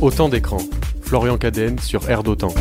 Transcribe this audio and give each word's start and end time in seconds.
Autant 0.00 0.28
d'écran. 0.28 0.58
Florian 1.02 1.38
Cadenne 1.38 1.80
sur 1.80 2.08
Air 2.08 2.22
d'Autant. 2.22 2.54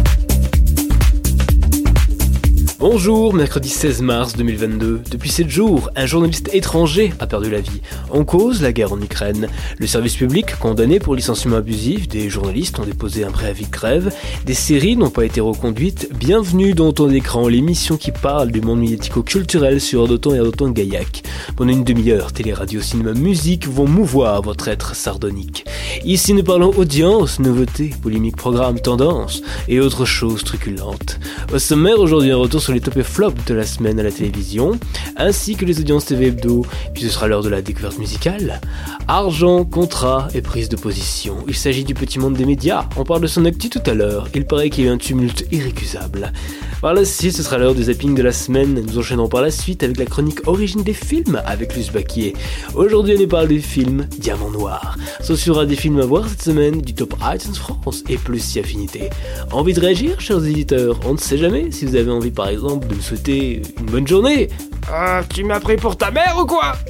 Bonjour, 2.80 3.34
mercredi 3.34 3.70
16 3.70 4.04
mars 4.04 4.36
2022. 4.36 5.02
Depuis 5.10 5.32
7 5.32 5.50
jours, 5.50 5.90
un 5.96 6.06
journaliste 6.06 6.54
étranger 6.54 7.12
a 7.20 7.26
perdu 7.26 7.50
la 7.50 7.60
vie. 7.60 7.82
En 8.12 8.24
cause, 8.24 8.62
la 8.62 8.72
guerre 8.72 8.94
en 8.94 9.02
Ukraine. 9.02 9.48
Le 9.80 9.88
service 9.88 10.16
public 10.16 10.56
condamné 10.60 11.00
pour 11.00 11.16
licenciement 11.16 11.56
abusif, 11.56 12.08
des 12.08 12.30
journalistes 12.30 12.78
ont 12.78 12.86
déposé 12.86 13.24
un 13.24 13.32
préavis 13.32 13.66
de 13.66 13.72
grève, 13.72 14.14
des 14.46 14.54
séries 14.54 14.96
n'ont 14.96 15.10
pas 15.10 15.26
été 15.26 15.42
reconduites. 15.42 16.10
Bienvenue 16.20 16.76
dans 16.76 16.94
ton 16.94 17.10
écran, 17.10 17.48
l'émission 17.48 17.98
qui 17.98 18.12
parle 18.12 18.52
du 18.52 18.62
monde 18.62 18.82
médiatico-culturel 18.82 19.82
sur 19.82 20.04
Autant 20.04 20.36
et 20.36 20.40
Autant 20.40 20.70
Gaillac. 20.70 21.24
Pendant 21.56 21.72
une 21.72 21.84
demi-heure, 21.84 22.32
télé, 22.32 22.54
radio, 22.54 22.80
cinéma, 22.80 23.14
musique 23.14 23.68
vont 23.68 23.88
mouvoir 23.88 24.44
votre 24.44 24.68
être 24.68 24.96
sardonique. 24.96 25.66
Ici, 26.06 26.36
nous 26.36 26.44
parlons 26.44 26.72
audience, 26.78 27.40
nouveautés, 27.40 27.92
polémiques, 28.04 28.36
programmes, 28.36 28.80
tendances 28.80 29.42
et 29.68 29.80
autres 29.80 30.06
choses 30.06 30.44
truculentes. 30.44 31.20
Au 31.52 31.58
sommaire, 31.58 32.00
aujourd'hui, 32.00 32.30
un 32.30 32.38
retour 32.38 32.62
sur 32.62 32.67
les 32.74 32.82
top 32.82 32.98
et 32.98 33.04
flops 33.04 33.46
de 33.46 33.54
la 33.54 33.66
semaine 33.66 34.00
à 34.00 34.04
la 34.04 34.12
télévision, 34.12 34.80
ainsi 35.16 35.56
que 35.56 35.66
les 35.66 35.80
audiences 35.80 36.06
TV 36.06 36.28
hebdo, 36.28 36.66
puis 36.94 37.04
ce 37.04 37.10
sera 37.10 37.28
l'heure 37.28 37.44
de 37.44 37.50
la 37.50 37.62
découverte 37.62 37.98
musicale. 37.98 38.62
Argent, 39.08 39.64
contrat 39.66 40.28
et 40.34 40.42
prise 40.42 40.70
de 40.70 40.76
position. 40.76 41.38
Il 41.48 41.56
s'agit 41.56 41.84
du 41.84 41.94
petit 41.94 42.20
monde 42.20 42.36
des 42.36 42.46
médias. 42.46 42.86
On 42.98 43.04
parle 43.04 43.22
de 43.22 43.28
son 43.28 43.46
actu 43.46 43.70
tout 43.70 43.82
à 43.86 43.94
l'heure. 43.94 44.28
Il 44.36 44.46
paraît 44.46 44.70
qu'il 44.70 44.84
y 44.84 44.88
a 44.88 44.92
eu 44.92 44.94
un 44.94 44.98
tumulte 44.98 45.46
irrécusable. 45.52 46.34
Par 46.82 46.94
la 46.94 47.06
suite, 47.06 47.36
ce 47.36 47.44
sera 47.44 47.58
l'heure 47.58 47.74
du 47.74 47.84
zapping 47.84 48.16
de 48.16 48.22
la 48.22 48.32
semaine. 48.32 48.84
Nous 48.86 48.98
enchaînerons 48.98 49.30
par 49.30 49.42
la 49.42 49.52
suite 49.52 49.84
avec 49.84 49.98
la 49.98 50.06
chronique 50.06 50.48
origine 50.48 50.84
des 50.84 50.94
films 50.94 51.42
avec 51.46 51.76
Luce 51.76 51.92
Baquier. 51.92 52.34
Aujourd'hui, 52.76 53.16
on 53.18 53.22
nous 53.22 53.28
parle 53.28 53.48
du 53.48 53.62
film 53.62 54.08
Diamant 54.20 54.52
Noir. 54.52 54.98
Ce 55.22 55.36
sera 55.36 55.66
des 55.66 55.76
films 55.76 56.00
à 56.00 56.06
voir 56.06 56.28
cette 56.28 56.42
semaine 56.42 56.82
du 56.82 56.94
top 56.94 57.16
iTunes 57.34 57.56
France 57.56 58.04
et 58.10 58.18
plus 58.18 58.40
si 58.40 58.60
affinité. 58.60 59.10
Envie 59.52 59.74
de 59.74 59.80
réagir, 59.80 60.20
chers 60.20 60.44
éditeurs? 60.46 61.00
On 61.06 61.14
ne 61.14 61.18
sait 61.18 61.38
jamais 61.38 61.72
si 61.72 61.86
vous 61.86 61.96
avez 61.96 62.12
envie, 62.12 62.32
par 62.32 62.50
exemple, 62.50 62.57
de 62.58 62.96
me 62.96 63.02
souhaiter 63.02 63.62
une 63.80 63.86
bonne 63.86 64.08
journée. 64.08 64.50
Ah, 64.92 65.22
tu 65.30 65.44
m'as 65.44 65.60
pris 65.60 65.76
pour 65.76 65.98
ta 65.98 66.10
mère 66.12 66.38
ou 66.40 66.46
quoi? 66.46 66.74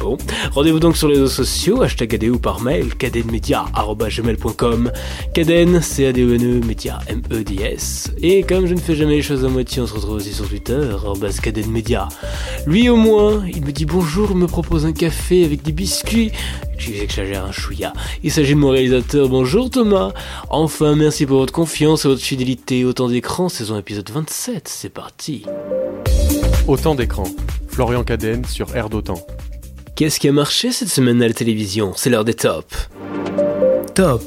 Bon, 0.00 0.16
rendez-vous 0.52 0.80
donc 0.80 0.96
sur 0.96 1.08
les 1.08 1.14
réseaux 1.14 1.28
sociaux, 1.28 1.82
hashtag 1.82 2.14
ADE 2.14 2.24
ou 2.24 2.38
par 2.38 2.60
mail, 2.60 2.94
cadenmedia.gmail.com 2.94 4.92
Caden, 5.32 5.80
c 5.80 6.06
a 6.06 6.12
d 6.12 6.20
e 6.22 6.34
n 6.34 6.42
e 6.42 6.64
média, 6.64 6.98
M-E-D-S. 7.08 8.12
Et 8.20 8.42
comme 8.42 8.66
je 8.66 8.74
ne 8.74 8.80
fais 8.80 8.94
jamais 8.94 9.16
les 9.16 9.22
choses 9.22 9.44
à 9.44 9.48
moitié, 9.48 9.80
on 9.80 9.86
se 9.86 9.94
retrouve 9.94 10.16
aussi 10.16 10.32
sur 10.32 10.48
Twitter, 10.48 10.90
cadenmedia. 11.42 12.08
Lui 12.66 12.88
au 12.88 12.96
moins, 12.96 13.44
il 13.46 13.64
me 13.64 13.72
dit 13.72 13.86
bonjour, 13.86 14.34
me 14.34 14.46
propose 14.46 14.84
un 14.84 14.92
café 14.92 15.44
avec 15.44 15.62
des 15.62 15.72
biscuits. 15.72 16.32
J'exagère 16.78 17.44
un 17.44 17.52
chouïa. 17.52 17.92
Il 18.22 18.30
s'agit 18.30 18.54
de 18.54 18.58
mon 18.58 18.70
réalisateur. 18.70 19.28
Bonjour 19.28 19.70
Thomas. 19.70 20.12
Enfin, 20.50 20.96
merci 20.96 21.26
pour 21.26 21.38
votre 21.38 21.52
confiance 21.52 22.04
et 22.04 22.08
votre 22.08 22.22
fidélité. 22.22 22.84
Autant 22.84 23.08
d'écran, 23.08 23.48
saison 23.48 23.78
épisode 23.78 24.10
27. 24.10 24.68
C'est 24.68 24.88
parti. 24.88 25.44
Autant 26.66 26.94
d'écran. 26.94 27.24
Florian 27.68 28.04
Cadenne 28.04 28.44
sur 28.44 28.74
Air 28.76 28.88
d'Autant. 28.88 29.24
Qu'est-ce 29.96 30.18
qui 30.18 30.28
a 30.28 30.32
marché 30.32 30.72
cette 30.72 30.88
semaine 30.88 31.22
à 31.22 31.28
la 31.28 31.34
télévision? 31.34 31.92
C'est 31.96 32.10
l'heure 32.10 32.24
des 32.24 32.34
tops. 32.34 32.88
Top 33.94 34.22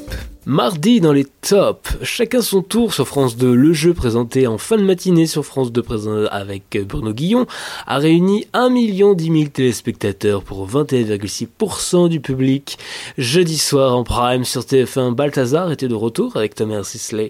Mardi 0.50 1.02
dans 1.02 1.12
les 1.12 1.26
tops, 1.26 1.98
chacun 2.02 2.40
son 2.40 2.62
tour 2.62 2.94
sur 2.94 3.06
France 3.06 3.36
2. 3.36 3.54
Le 3.54 3.74
jeu 3.74 3.92
présenté 3.92 4.46
en 4.46 4.56
fin 4.56 4.78
de 4.78 4.82
matinée 4.82 5.26
sur 5.26 5.44
France 5.44 5.72
2 5.72 5.82
avec 6.30 6.78
Bruno 6.86 7.12
Guillon 7.12 7.44
a 7.86 7.98
réuni 7.98 8.46
1 8.54 8.70
million 8.70 9.12
10 9.12 9.24
000 9.26 9.50
téléspectateurs 9.50 10.42
pour 10.42 10.66
21,6% 10.66 12.08
du 12.08 12.20
public. 12.20 12.78
Jeudi 13.18 13.58
soir 13.58 13.94
en 13.94 14.04
prime 14.04 14.44
sur 14.46 14.62
TF1, 14.62 15.14
Balthazar 15.14 15.70
était 15.70 15.86
de 15.86 15.94
retour 15.94 16.34
avec 16.38 16.54
Thomas 16.54 16.82
Sisley. 16.82 17.28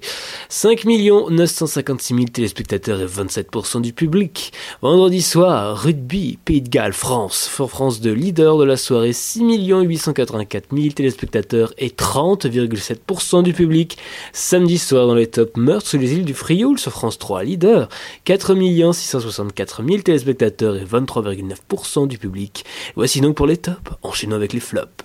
5 0.48 0.84
956 0.84 2.14
000 2.14 2.26
téléspectateurs 2.26 3.00
et 3.00 3.06
27% 3.06 3.80
du 3.80 3.92
public. 3.92 4.52
Vendredi 4.80 5.22
soir, 5.22 5.76
rugby, 5.76 6.38
Pays 6.44 6.62
de 6.62 6.68
Galles, 6.68 6.92
France. 6.92 7.48
For 7.50 7.68
France 7.68 8.00
2, 8.00 8.12
leader 8.12 8.58
de 8.58 8.64
la 8.64 8.76
soirée, 8.76 9.12
6 9.12 9.42
884 9.42 10.66
000 10.72 10.90
téléspectateurs 10.94 11.74
et 11.78 11.88
30,7% 11.88 13.07
du 13.42 13.52
public. 13.52 13.98
Samedi 14.32 14.78
soir 14.78 15.06
dans 15.06 15.14
les 15.14 15.26
top 15.26 15.56
meurtres 15.56 15.88
sur 15.88 15.98
les 15.98 16.12
îles 16.12 16.24
du 16.24 16.34
Frioul 16.34 16.78
sur 16.78 16.92
France 16.92 17.18
3, 17.18 17.42
leader. 17.42 17.88
4 18.24 18.54
664 18.92 19.82
000 19.82 20.02
téléspectateurs 20.02 20.76
et 20.76 20.84
23,9% 20.84 22.06
du 22.06 22.18
public. 22.18 22.64
Voici 22.96 23.20
donc 23.20 23.36
pour 23.36 23.46
les 23.46 23.56
tops, 23.56 23.76
enchaînons 24.02 24.36
avec 24.36 24.52
les 24.52 24.60
flops. 24.60 25.04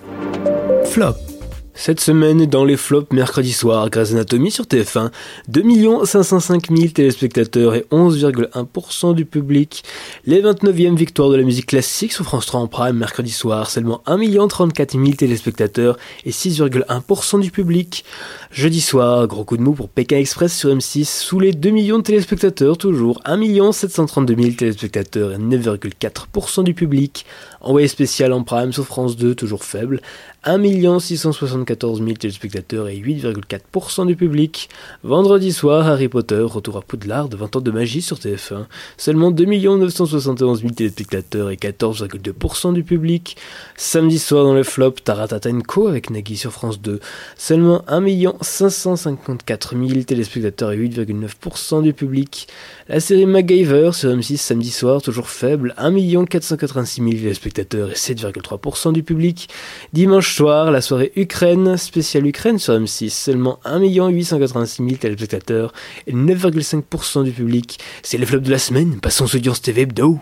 Flop. 0.86 1.33
Cette 1.76 2.00
semaine, 2.00 2.46
dans 2.46 2.66
les 2.66 2.78
flops, 2.78 3.12
mercredi 3.12 3.52
soir, 3.52 3.90
Grey's 3.90 4.12
Anatomy 4.12 4.52
sur 4.52 4.66
TF1, 4.66 5.10
2 5.48 6.06
505 6.06 6.70
000 6.70 6.90
téléspectateurs 6.90 7.74
et 7.74 7.86
11,1% 7.92 9.16
du 9.16 9.26
public. 9.26 9.84
Les 10.26 10.42
29e 10.42 10.96
victoires 10.96 11.30
de 11.30 11.36
la 11.36 11.44
musique 11.44 11.66
classique 11.66 12.14
sur 12.14 12.26
France 12.26 12.46
3 12.46 12.62
en 12.62 12.68
prime, 12.68 12.96
mercredi 12.96 13.32
soir, 13.32 13.72
seulement 13.72 14.04
1 14.06 14.48
34 14.48 14.92
000 14.92 15.14
téléspectateurs 15.14 15.98
et 16.26 16.32
6,1% 16.32 17.42
du 17.42 17.50
public. 17.50 18.06
Jeudi 18.52 18.80
soir, 18.80 19.26
gros 19.28 19.44
coup 19.44 19.58
de 19.58 19.64
mou 19.64 19.74
pour 19.74 19.90
Pékin 19.90 20.18
Express 20.18 20.56
sur 20.56 20.70
M6, 20.70 21.06
sous 21.06 21.40
les 21.40 21.54
2 21.54 21.72
millions 21.72 21.98
de 21.98 22.04
téléspectateurs 22.04 22.78
toujours, 22.78 23.20
1 23.26 23.72
732 23.72 24.36
000 24.36 24.56
téléspectateurs 24.56 25.34
et 25.34 25.38
9,4% 25.38 26.64
du 26.64 26.76
public. 26.76 27.26
Envoyé 27.62 27.88
spécial 27.88 28.32
en 28.32 28.44
prime 28.44 28.74
sur 28.74 28.86
France 28.86 29.18
2, 29.18 29.34
toujours 29.34 29.64
faible, 29.64 30.02
1 30.46 31.00
674 31.00 32.04
000 32.04 32.14
téléspectateurs 32.18 32.90
et 32.90 32.98
8,4% 32.98 34.06
du 34.06 34.18
public. 34.18 34.70
Vendredi 35.04 35.54
soir, 35.54 35.88
Harry 35.88 36.10
Potter, 36.10 36.42
retour 36.42 36.76
à 36.76 36.82
Poudlard 36.82 37.30
de 37.30 37.38
20 37.38 37.56
ans 37.56 37.62
de 37.62 37.72
magie 37.72 38.02
sur 38.02 38.18
TF1. 38.18 38.66
Seulement 38.98 39.32
2 39.32 39.46
971 39.46 40.62
000 40.62 40.74
téléspectateurs 40.74 41.50
et 41.50 41.56
14,2% 41.56 42.74
du 42.74 42.84
public. 42.84 43.38
Samedi 43.78 44.20
soir 44.20 44.44
dans 44.44 44.54
le 44.54 44.64
flop, 44.64 44.96
Taratata&Co 45.04 45.88
avec 45.88 46.10
Nagui 46.10 46.36
sur 46.36 46.52
France 46.52 46.82
2. 46.82 47.00
Seulement 47.38 47.84
1 47.88 48.04
554 48.42 49.76
000 49.78 50.02
téléspectateurs 50.04 50.72
et 50.74 50.78
8,9% 50.78 51.82
du 51.84 51.94
public. 51.94 52.50
La 52.90 53.00
série 53.00 53.26
MacGyver 53.26 53.92
sur 53.94 54.10
M6 54.10 54.36
samedi 54.36 54.72
soir, 54.72 55.02
toujours 55.02 55.30
faible, 55.30 55.74
1 55.78 56.26
486 56.26 57.02
000 57.02 57.12
téléspectateurs 57.14 57.92
et 57.92 57.96
7,3% 57.96 58.92
du 58.92 59.04
public. 59.04 59.48
Dimanche 59.94 60.33
soir, 60.34 60.72
la 60.72 60.82
soirée 60.82 61.12
Ukraine, 61.16 61.78
spéciale 61.78 62.26
Ukraine 62.26 62.58
sur 62.58 62.74
M6, 62.74 63.10
seulement 63.10 63.60
1 63.66 63.82
886 63.82 64.84
000 64.84 64.96
téléspectateurs 64.96 65.74
et 66.08 66.14
9,5% 66.14 67.24
du 67.24 67.32
public. 67.32 67.80
C'est 68.02 68.18
le 68.18 68.26
flop 68.26 68.40
de 68.40 68.50
la 68.50 68.58
semaine, 68.58 69.00
passons 69.00 69.26
aux 69.26 69.36
audiences 69.36 69.62
TV 69.62 69.82
hebdo. 69.82 70.20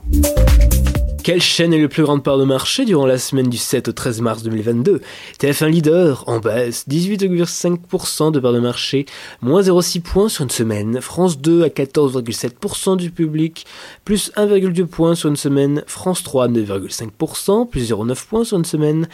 Quelle 1.23 1.41
chaîne 1.41 1.71
est 1.71 1.77
le 1.77 1.87
plus 1.87 2.01
grande 2.01 2.23
part 2.23 2.39
de 2.39 2.45
marché 2.45 2.83
durant 2.83 3.05
la 3.05 3.19
semaine 3.19 3.47
du 3.47 3.57
7 3.57 3.89
au 3.89 3.91
13 3.91 4.21
mars 4.21 4.41
2022 4.41 5.01
TF1 5.39 5.67
leader, 5.67 6.23
en 6.25 6.39
baisse, 6.39 6.87
18,5% 6.89 8.31
de 8.31 8.39
part 8.39 8.53
de 8.53 8.59
marché, 8.59 9.05
moins 9.39 9.61
0,6 9.61 10.01
points 10.01 10.29
sur 10.29 10.43
une 10.43 10.49
semaine. 10.49 10.99
France 10.99 11.37
2 11.37 11.63
à 11.63 11.67
14,7% 11.67 12.97
du 12.97 13.11
public, 13.11 13.67
plus 14.03 14.31
1,2 14.35 14.85
points 14.87 15.13
sur 15.13 15.29
une 15.29 15.35
semaine. 15.35 15.83
France 15.85 16.23
3 16.23 16.47
9,5%, 16.47 17.69
plus 17.69 17.91
0,9 17.91 18.25
points 18.27 18.43
sur 18.43 18.57
une 18.57 18.65
semaine. 18.65 19.07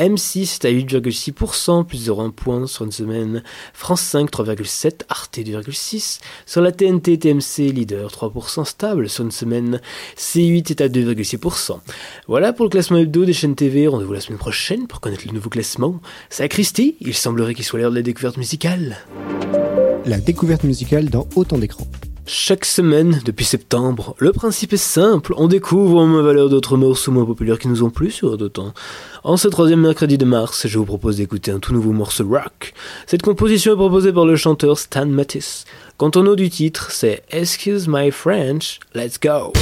M6 0.00 0.66
à 0.66 0.70
8,6%, 0.70 1.84
plus 1.84 2.08
0,1 2.08 2.32
point 2.32 2.66
sur 2.66 2.84
une 2.86 2.92
semaine. 2.92 3.44
France 3.72 4.00
5 4.00 4.32
3,7, 4.32 5.02
Arte 5.08 5.38
2,6. 5.38 6.18
Sur 6.44 6.60
la 6.60 6.72
TNT 6.72 7.18
TMC 7.18 7.72
leader 7.72 8.10
3% 8.10 8.64
stable 8.64 9.08
sur 9.08 9.22
une 9.22 9.30
semaine. 9.30 9.80
C8 10.16 10.70
est 10.70 10.80
à 10.80 10.88
2,6%. 10.88 11.51
Voilà 12.28 12.52
pour 12.52 12.64
le 12.64 12.70
classement 12.70 12.98
hebdo 12.98 13.24
des 13.24 13.32
chaînes 13.32 13.54
TV. 13.54 13.88
Rendez-vous 13.88 14.12
la 14.12 14.20
semaine 14.20 14.38
prochaine 14.38 14.86
pour 14.86 15.00
connaître 15.00 15.24
le 15.26 15.32
nouveau 15.32 15.50
classement. 15.50 16.00
C'est 16.30 16.42
à 16.42 16.48
Christy. 16.48 16.96
Il 17.00 17.14
semblerait 17.14 17.54
qu'il 17.54 17.64
soit 17.64 17.78
l'heure 17.78 17.90
de 17.90 17.96
la 17.96 18.02
découverte 18.02 18.36
musicale. 18.36 18.96
La 20.04 20.18
découverte 20.18 20.64
musicale 20.64 21.10
dans 21.10 21.28
autant 21.36 21.58
d'écrans. 21.58 21.86
Chaque 22.24 22.64
semaine, 22.64 23.20
depuis 23.24 23.44
septembre, 23.44 24.14
le 24.18 24.32
principe 24.32 24.72
est 24.72 24.76
simple, 24.76 25.34
on 25.36 25.48
découvre 25.48 25.98
en 25.98 26.06
ma 26.06 26.22
valeur 26.22 26.48
d'autres 26.48 26.76
morceaux 26.76 27.10
moins 27.10 27.24
populaires 27.24 27.58
qui 27.58 27.66
nous 27.66 27.82
ont 27.82 27.90
plu 27.90 28.12
sur 28.12 28.38
d'autant. 28.38 28.72
En 29.24 29.36
ce 29.36 29.48
troisième 29.48 29.80
mercredi 29.80 30.18
de 30.18 30.24
mars, 30.24 30.68
je 30.68 30.78
vous 30.78 30.84
propose 30.84 31.16
d'écouter 31.16 31.50
un 31.50 31.58
tout 31.58 31.72
nouveau 31.72 31.90
morceau 31.90 32.24
rock. 32.28 32.74
Cette 33.06 33.22
composition 33.22 33.72
est 33.72 33.76
proposée 33.76 34.12
par 34.12 34.24
le 34.24 34.36
chanteur 34.36 34.78
Stan 34.78 35.06
Mattis. 35.06 35.64
Quant 35.96 36.12
au 36.14 36.22
nom 36.22 36.34
du 36.34 36.48
titre, 36.48 36.92
c'est 36.92 37.24
Excuse 37.30 37.88
My 37.88 38.12
French, 38.12 38.78
Let's 38.94 39.18
Go. 39.18 39.52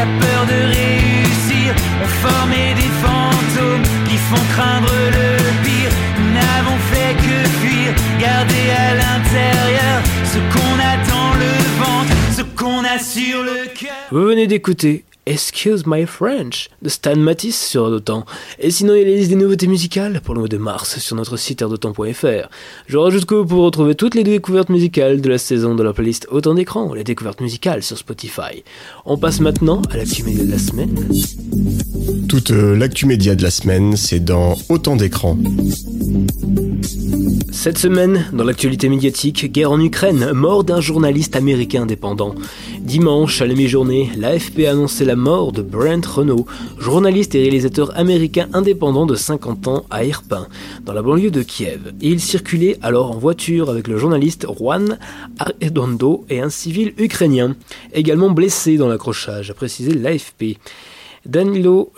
La 0.00 0.06
peur 0.06 0.46
de 0.46 0.58
réussir 0.78 1.74
ont 2.02 2.12
formé 2.26 2.72
des 2.74 2.92
fantômes 3.04 3.82
qui 4.08 4.16
font 4.16 4.44
craindre 4.54 4.94
le 5.16 5.28
pire. 5.64 5.92
Nous 6.18 6.32
n'avons 6.40 6.78
fait 6.90 7.12
que 7.24 7.36
fuir, 7.60 7.88
garder 8.18 8.66
à 8.86 8.94
l'intérieur 8.94 9.98
ce 10.32 10.38
qu'on 10.52 10.76
a 10.90 10.94
dans 11.12 11.32
le 11.44 11.52
ventre, 11.82 12.14
ce 12.34 12.42
qu'on 12.58 12.82
a 12.82 12.98
sur 12.98 13.42
le 13.42 13.66
cœur. 13.78 13.90
Vous 14.10 14.24
venez 14.24 14.46
d'écouter 14.46 15.04
Excuse 15.30 15.84
My 15.86 16.06
French 16.06 16.70
de 16.82 16.88
Stan 16.88 17.14
Matisse 17.14 17.64
sur 17.64 17.84
Autant. 17.84 18.26
Et 18.58 18.72
sinon, 18.72 18.94
il 18.94 18.98
y 18.98 19.02
a 19.02 19.04
la 19.04 19.14
liste 19.14 19.30
des 19.30 19.36
nouveautés 19.36 19.68
musicales 19.68 20.20
pour 20.24 20.34
le 20.34 20.40
mois 20.40 20.48
de 20.48 20.56
mars 20.56 20.98
sur 20.98 21.14
notre 21.14 21.36
site 21.36 21.62
airdotemps.fr. 21.62 22.48
Je 22.88 22.96
rajoute 22.96 23.26
que 23.26 23.36
vous 23.36 23.46
pouvez 23.46 23.62
retrouver 23.62 23.94
toutes 23.94 24.16
les 24.16 24.24
découvertes 24.24 24.70
musicales 24.70 25.20
de 25.20 25.28
la 25.28 25.38
saison 25.38 25.76
de 25.76 25.84
la 25.84 25.92
playlist 25.92 26.26
Autant 26.32 26.54
d'écran, 26.54 26.94
les 26.94 27.04
découvertes 27.04 27.40
musicales 27.40 27.84
sur 27.84 27.96
Spotify. 27.96 28.64
On 29.04 29.18
passe 29.18 29.38
maintenant 29.38 29.82
à 29.92 29.98
l'actu 29.98 30.24
média 30.24 30.44
de 30.44 30.50
la 30.50 30.58
semaine. 30.58 30.96
Toute 32.28 32.50
euh, 32.50 32.76
l'actu 32.76 33.06
média 33.06 33.36
de 33.36 33.44
la 33.44 33.52
semaine, 33.52 33.96
c'est 33.96 34.24
dans 34.24 34.58
Autant 34.68 34.96
d'écran. 34.96 35.38
Cette 37.52 37.76
semaine, 37.76 38.24
dans 38.32 38.44
l'actualité 38.44 38.88
médiatique, 38.88 39.52
guerre 39.52 39.72
en 39.72 39.80
Ukraine, 39.80 40.32
mort 40.32 40.64
d'un 40.64 40.80
journaliste 40.80 41.36
américain 41.36 41.82
indépendant. 41.82 42.34
Dimanche, 42.80 43.42
à 43.42 43.46
la 43.46 43.54
mi-journée, 43.54 44.10
l'AFP 44.16 44.66
a 44.66 44.70
annoncé 44.70 45.04
la 45.04 45.14
mort 45.20 45.52
de 45.52 45.62
Brent 45.62 46.04
Renault, 46.06 46.46
journaliste 46.78 47.34
et 47.34 47.42
réalisateur 47.42 47.96
américain 47.96 48.48
indépendant 48.52 49.06
de 49.06 49.14
50 49.14 49.68
ans 49.68 49.84
à 49.90 50.04
Irpin, 50.04 50.48
dans 50.84 50.92
la 50.92 51.02
banlieue 51.02 51.30
de 51.30 51.42
Kiev. 51.42 51.92
il 52.00 52.20
circulait 52.20 52.78
alors 52.82 53.12
en 53.12 53.18
voiture 53.18 53.70
avec 53.70 53.86
le 53.86 53.98
journaliste 53.98 54.46
Juan 54.58 54.98
Arredondo 55.38 56.24
et 56.30 56.40
un 56.40 56.50
civil 56.50 56.94
ukrainien, 56.98 57.54
également 57.92 58.30
blessé 58.30 58.78
dans 58.78 58.88
l'accrochage, 58.88 59.50
a 59.50 59.54
précisé 59.54 59.92
l'AFP. 59.92 60.58
Danilo 61.26 61.92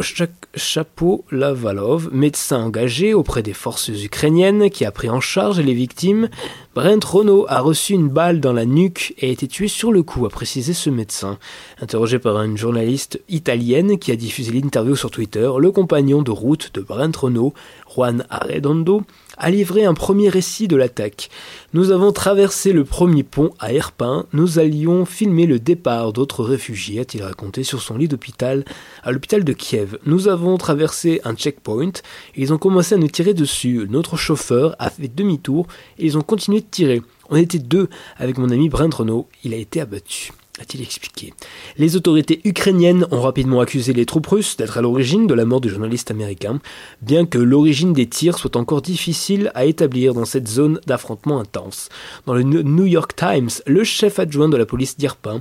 Chapo-Lavalov, 0.57 2.09
médecin 2.13 2.65
engagé 2.65 3.15
auprès 3.15 3.45
des 3.45 3.53
forces 3.53 3.89
ukrainiennes 3.89 4.69
qui 4.69 4.85
a 4.85 4.91
pris 4.91 5.09
en 5.09 5.21
charge 5.21 5.61
les 5.61 5.75
victimes, 5.75 6.29
Brent 6.75 7.05
Renault 7.05 7.47
a 7.49 7.61
reçu 7.61 7.93
une 7.93 8.09
balle 8.09 8.41
dans 8.41 8.53
la 8.53 8.65
nuque 8.65 9.15
et 9.19 9.29
a 9.29 9.31
été 9.31 9.47
tué 9.47 9.69
sur 9.69 9.93
le 9.93 10.03
coup, 10.03 10.27
a 10.27 10.29
précisé 10.29 10.73
ce 10.73 10.91
médecin. 10.91 11.39
Interrogé 11.81 12.19
par 12.19 12.43
une 12.43 12.57
journaliste 12.57 13.21
italienne 13.29 13.99
qui 13.99 14.11
a 14.11 14.17
diffusé 14.17 14.51
l'interview 14.51 14.97
sur 14.97 15.13
Twitter, 15.13 15.49
le 15.57 15.71
compagnon 15.71 16.23
de 16.23 16.33
route 16.33 16.73
de 16.75 16.81
Brent 16.81 17.17
Renault, 17.17 17.55
Juan 17.95 18.27
Arredondo, 18.29 19.03
a 19.39 19.51
livré 19.51 19.85
un 19.85 19.95
premier 19.95 20.29
récit 20.29 20.69
de 20.69 20.77
l'attaque. 20.77 21.31
Nous 21.73 21.91
avons 21.91 22.13
traversé 22.13 22.73
le 22.73 22.85
premier 22.85 23.23
pont 23.23 23.51
à 23.59 23.73
Erpin, 23.73 24.27
nous 24.33 24.59
allions 24.59 25.05
filmer 25.05 25.47
le 25.47 25.59
départ 25.59 26.13
d'autres 26.13 26.45
réfugiés, 26.45 27.01
a-t-il 27.01 27.23
raconté 27.23 27.65
sur 27.65 27.83
son 27.83 27.97
lit 27.97 28.09
d'hôpital 28.09 28.65
à 29.03 29.13
l'hôpital 29.13 29.45
de 29.45 29.53
Kiev. 29.53 29.99
Nous 30.05 30.29
avons 30.29 30.57
traversé 30.59 31.21
un 31.25 31.35
checkpoint 31.35 31.93
et 32.35 32.43
ils 32.43 32.53
ont 32.53 32.59
commencé 32.59 32.95
à 32.95 32.99
nous 32.99 33.09
tirer 33.09 33.35
dessus. 33.35 33.87
Notre 33.89 34.17
chauffeur 34.17 34.77
a 34.79 34.91
fait 34.91 35.09
demi-tour 35.09 35.67
et 35.99 36.07
ils 36.07 36.19
ont 36.19 36.23
continué 36.23 36.61
de 36.61 36.67
tirer. 36.67 37.03
On 37.31 37.37
était 37.37 37.59
deux 37.59 37.89
avec 38.19 38.39
mon 38.39 38.51
ami 38.51 38.69
Brent 38.69 38.95
Renault, 38.95 39.29
il 39.45 39.55
a 39.55 39.57
été 39.57 39.81
abattu 39.81 40.33
a-t-il 40.63 40.83
expliqué. 40.83 41.35
Les 41.77 41.97
autorités 41.97 42.41
ukrainiennes 42.45 43.07
ont 43.11 43.21
rapidement 43.21 43.61
accusé 43.61 43.93
les 43.93 44.07
troupes 44.07 44.29
russes 44.29 44.57
d'être 44.57 44.79
à 44.79 44.81
l'origine 44.81 45.27
de 45.27 45.35
la 45.35 45.45
mort 45.45 45.61
du 45.61 45.69
journaliste 45.69 46.11
américain, 46.11 46.61
bien 47.03 47.27
que 47.27 47.39
l'origine 47.39 47.93
des 47.93 48.09
tirs 48.09 48.39
soit 48.39 48.57
encore 48.57 48.81
difficile 48.81 49.51
à 49.55 49.65
établir 49.65 50.15
dans 50.15 50.25
cette 50.25 50.49
zone 50.49 50.81
d'affrontement 50.87 51.41
intense. 51.41 51.89
Dans 52.27 52.35
le 52.35 52.43
New 52.43 52.87
York 52.87 53.15
Times, 53.17 53.51
le 53.67 53.85
chef 53.85 54.19
adjoint 54.19 54.49
de 54.49 54.57
la 54.57 54.67
police 54.67 54.97
d'Irpin, 54.97 55.41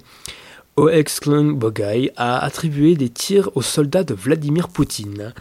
Oexklung 0.76 1.58
Bogay, 1.58 2.12
a 2.18 2.44
attribué 2.44 2.96
des 2.96 3.10
tirs 3.10 3.50
aux 3.56 3.62
soldats 3.62 4.04
de 4.04 4.14
Vladimir 4.14 4.70
Poutine. 4.70 5.34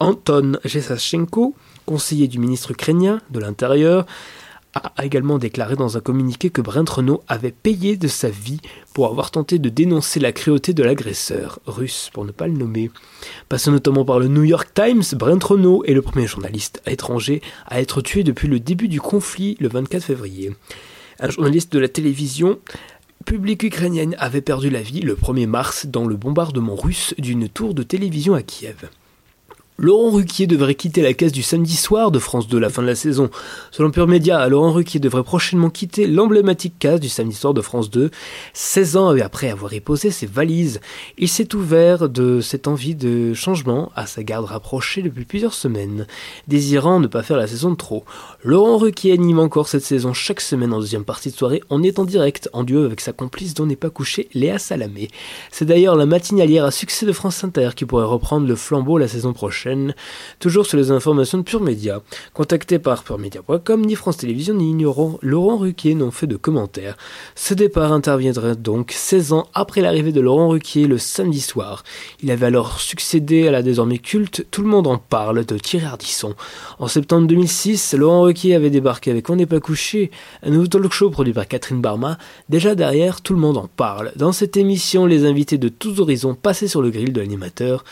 Anton 0.00 0.58
Jesashenko, 0.64 1.54
conseiller 1.86 2.28
du 2.28 2.38
ministre 2.38 2.72
ukrainien 2.72 3.20
de 3.30 3.40
l'Intérieur, 3.40 4.06
a 4.96 5.04
également 5.04 5.38
déclaré 5.38 5.76
dans 5.76 5.96
un 5.96 6.00
communiqué 6.00 6.50
que 6.50 6.60
Brent 6.60 6.88
Renault 6.88 7.22
avait 7.28 7.52
payé 7.52 7.96
de 7.96 8.08
sa 8.08 8.28
vie 8.28 8.60
pour 8.94 9.06
avoir 9.06 9.30
tenté 9.30 9.58
de 9.58 9.68
dénoncer 9.68 10.20
la 10.20 10.32
cruauté 10.32 10.72
de 10.74 10.82
l'agresseur, 10.82 11.60
russe 11.66 12.10
pour 12.12 12.24
ne 12.24 12.32
pas 12.32 12.46
le 12.46 12.54
nommer. 12.54 12.90
Passé 13.48 13.70
notamment 13.70 14.04
par 14.04 14.18
le 14.18 14.28
New 14.28 14.44
York 14.44 14.70
Times, 14.74 15.04
Brent 15.14 15.42
Renault 15.44 15.84
est 15.84 15.94
le 15.94 16.02
premier 16.02 16.26
journaliste 16.26 16.82
étranger 16.86 17.42
à 17.66 17.80
être 17.80 18.00
tué 18.00 18.24
depuis 18.24 18.48
le 18.48 18.60
début 18.60 18.88
du 18.88 19.00
conflit 19.00 19.56
le 19.60 19.68
24 19.68 20.02
février. 20.02 20.54
Un 21.20 21.30
journaliste 21.30 21.72
de 21.72 21.78
la 21.78 21.88
télévision 21.88 22.58
publique 23.24 23.62
ukrainienne 23.62 24.16
avait 24.18 24.40
perdu 24.40 24.70
la 24.70 24.80
vie 24.80 25.00
le 25.00 25.14
1er 25.14 25.46
mars 25.46 25.86
dans 25.86 26.06
le 26.06 26.16
bombardement 26.16 26.76
russe 26.76 27.14
d'une 27.18 27.48
tour 27.48 27.74
de 27.74 27.82
télévision 27.82 28.34
à 28.34 28.42
Kiev. 28.42 28.88
Laurent 29.80 30.10
Ruquier 30.10 30.48
devrait 30.48 30.74
quitter 30.74 31.02
la 31.02 31.14
case 31.14 31.30
du 31.30 31.44
samedi 31.44 31.76
soir 31.76 32.10
de 32.10 32.18
France 32.18 32.48
2 32.48 32.56
à 32.56 32.60
la 32.62 32.68
fin 32.68 32.82
de 32.82 32.88
la 32.88 32.96
saison. 32.96 33.30
Selon 33.70 33.92
Pure 33.92 34.08
Média, 34.08 34.48
Laurent 34.48 34.72
Ruquier 34.72 34.98
devrait 34.98 35.22
prochainement 35.22 35.70
quitter 35.70 36.08
l'emblématique 36.08 36.80
case 36.80 36.98
du 36.98 37.08
samedi 37.08 37.36
soir 37.36 37.54
de 37.54 37.60
France 37.60 37.88
2, 37.88 38.10
16 38.54 38.96
ans 38.96 39.16
après 39.20 39.48
avoir 39.48 39.72
éposé 39.74 40.10
ses 40.10 40.26
valises. 40.26 40.80
Il 41.16 41.28
s'est 41.28 41.54
ouvert 41.54 42.08
de 42.08 42.40
cette 42.40 42.66
envie 42.66 42.96
de 42.96 43.34
changement 43.34 43.92
à 43.94 44.06
sa 44.06 44.24
garde 44.24 44.46
rapprochée 44.46 45.00
depuis 45.00 45.24
plusieurs 45.24 45.54
semaines, 45.54 46.08
désirant 46.48 46.98
ne 46.98 47.06
pas 47.06 47.22
faire 47.22 47.36
la 47.36 47.46
saison 47.46 47.70
de 47.70 47.76
trop. 47.76 48.04
Laurent 48.42 48.78
Ruquier 48.78 49.12
anime 49.12 49.38
encore 49.38 49.68
cette 49.68 49.84
saison 49.84 50.12
chaque 50.12 50.40
semaine 50.40 50.72
en 50.72 50.80
deuxième 50.80 51.04
partie 51.04 51.30
de 51.30 51.36
soirée 51.36 51.62
en 51.70 51.84
étant 51.84 52.04
direct, 52.04 52.50
en 52.52 52.64
duo 52.64 52.82
avec 52.82 53.00
sa 53.00 53.12
complice 53.12 53.54
dont 53.54 53.66
n'est 53.66 53.76
pas 53.76 53.90
couché 53.90 54.28
Léa 54.34 54.58
Salamé. 54.58 55.06
C'est 55.52 55.66
d'ailleurs 55.66 55.94
la 55.94 56.06
matinalière 56.06 56.64
à 56.64 56.72
succès 56.72 57.06
de 57.06 57.12
France 57.12 57.44
Inter 57.44 57.70
qui 57.76 57.84
pourrait 57.84 58.06
reprendre 58.06 58.48
le 58.48 58.56
flambeau 58.56 58.98
la 58.98 59.06
saison 59.06 59.32
prochaine 59.32 59.67
toujours 60.38 60.66
sur 60.66 60.76
les 60.76 60.90
informations 60.90 61.38
de 61.38 61.42
Pure 61.42 61.60
Média. 61.60 62.00
Contacté 62.34 62.78
par 62.78 63.02
puremedia.com, 63.02 63.84
ni 63.84 63.94
France 63.94 64.18
Télévisions 64.18 64.54
ni 64.54 64.70
Ignorant, 64.70 65.18
Laurent 65.22 65.56
Ruquier 65.56 65.94
n'ont 65.94 66.10
fait 66.10 66.26
de 66.26 66.36
commentaires. 66.36 66.96
Ce 67.34 67.54
départ 67.54 67.92
interviendrait 67.92 68.56
donc 68.56 68.92
16 68.92 69.32
ans 69.32 69.46
après 69.54 69.80
l'arrivée 69.80 70.12
de 70.12 70.20
Laurent 70.20 70.48
Ruquier 70.48 70.86
le 70.86 70.98
samedi 70.98 71.40
soir. 71.40 71.84
Il 72.22 72.30
avait 72.30 72.46
alors 72.46 72.80
succédé 72.80 73.48
à 73.48 73.50
la 73.50 73.62
désormais 73.62 73.98
culte 73.98 74.46
Tout 74.50 74.62
le 74.62 74.68
monde 74.68 74.86
en 74.86 74.98
parle 74.98 75.44
de 75.44 75.58
Thierry 75.58 75.86
Ardisson. 75.86 76.34
En 76.78 76.88
septembre 76.88 77.26
2006, 77.26 77.94
Laurent 77.94 78.22
Ruquier 78.22 78.54
avait 78.54 78.70
débarqué 78.70 79.10
avec 79.10 79.28
On 79.30 79.36
n'est 79.36 79.46
pas 79.46 79.60
couché, 79.60 80.10
un 80.42 80.50
nouveau 80.50 80.66
talk 80.66 80.92
show 80.92 81.10
produit 81.10 81.32
par 81.32 81.46
Catherine 81.46 81.80
Barma. 81.80 82.18
Déjà 82.48 82.74
derrière, 82.74 83.20
Tout 83.20 83.34
le 83.34 83.40
monde 83.40 83.58
en 83.58 83.68
parle. 83.68 84.12
Dans 84.16 84.32
cette 84.32 84.56
émission, 84.56 85.06
les 85.06 85.24
invités 85.24 85.58
de 85.58 85.68
tous 85.68 86.00
horizons 86.00 86.34
passaient 86.34 86.68
sur 86.68 86.82
le 86.82 86.90
grill 86.90 87.12
de 87.12 87.20
l'animateur 87.20 87.84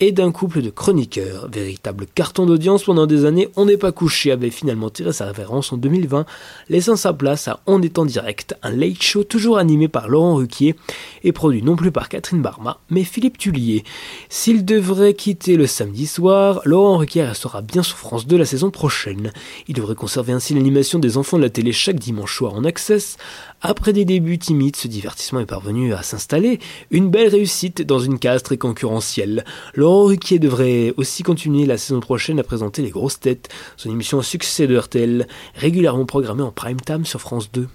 et 0.00 0.12
d'un 0.12 0.32
couple 0.32 0.62
de 0.62 0.70
chroniqueurs. 0.70 1.48
Véritable 1.50 2.06
carton 2.14 2.46
d'audience 2.46 2.84
pendant 2.84 3.06
des 3.06 3.24
années, 3.24 3.48
On 3.56 3.64
n'est 3.64 3.76
pas 3.76 3.92
couché 3.92 4.32
avait 4.32 4.50
finalement 4.50 4.90
tiré 4.90 5.12
sa 5.12 5.26
référence 5.26 5.72
en 5.72 5.76
2020, 5.76 6.26
laissant 6.68 6.96
sa 6.96 7.12
place 7.12 7.48
à 7.48 7.60
On 7.66 7.80
est 7.82 7.98
en 7.98 8.04
direct, 8.04 8.56
un 8.62 8.70
late 8.70 9.02
show 9.02 9.24
toujours 9.24 9.58
animé 9.58 9.88
par 9.88 10.08
Laurent 10.08 10.36
Ruquier 10.36 10.74
et 11.22 11.32
produit 11.32 11.62
non 11.62 11.76
plus 11.76 11.92
par 11.92 12.08
Catherine 12.08 12.42
Barma, 12.42 12.78
mais 12.90 13.04
Philippe 13.04 13.38
Tullier. 13.38 13.84
S'il 14.28 14.64
devrait 14.64 15.14
quitter 15.14 15.56
le 15.56 15.66
samedi 15.66 16.06
soir, 16.06 16.60
Laurent 16.64 16.98
Ruquier 16.98 17.24
restera 17.24 17.62
bien 17.62 17.82
sur 17.82 17.96
France 17.96 18.26
2 18.26 18.36
la 18.36 18.44
saison 18.44 18.70
prochaine. 18.70 19.32
Il 19.68 19.74
devrait 19.74 19.94
conserver 19.94 20.32
ainsi 20.32 20.54
l'animation 20.54 20.98
des 20.98 21.16
enfants 21.16 21.38
de 21.38 21.42
la 21.42 21.50
télé 21.50 21.72
chaque 21.72 21.98
dimanche 21.98 22.36
soir 22.36 22.54
en 22.54 22.64
access, 22.64 23.16
après 23.66 23.94
des 23.94 24.04
débuts 24.04 24.38
timides, 24.38 24.76
ce 24.76 24.88
divertissement 24.88 25.40
est 25.40 25.46
parvenu 25.46 25.94
à 25.94 26.02
s'installer. 26.02 26.60
Une 26.90 27.08
belle 27.08 27.28
réussite 27.28 27.80
dans 27.80 27.98
une 27.98 28.18
case 28.18 28.42
très 28.42 28.58
concurrentielle. 28.58 29.42
Laurent 29.74 30.04
Ruquier 30.04 30.38
devrait 30.38 30.92
aussi 30.98 31.22
continuer 31.22 31.64
la 31.64 31.78
saison 31.78 32.00
prochaine 32.00 32.38
à 32.38 32.42
présenter 32.42 32.82
Les 32.82 32.90
Grosses 32.90 33.20
Têtes, 33.20 33.48
son 33.78 33.90
émission 33.90 34.20
succès 34.20 34.66
de 34.66 34.76
RTL, 34.76 35.26
régulièrement 35.54 36.04
programmée 36.04 36.42
en 36.42 36.52
prime 36.52 36.80
time 36.80 37.06
sur 37.06 37.22
France 37.22 37.50
2. 37.52 37.66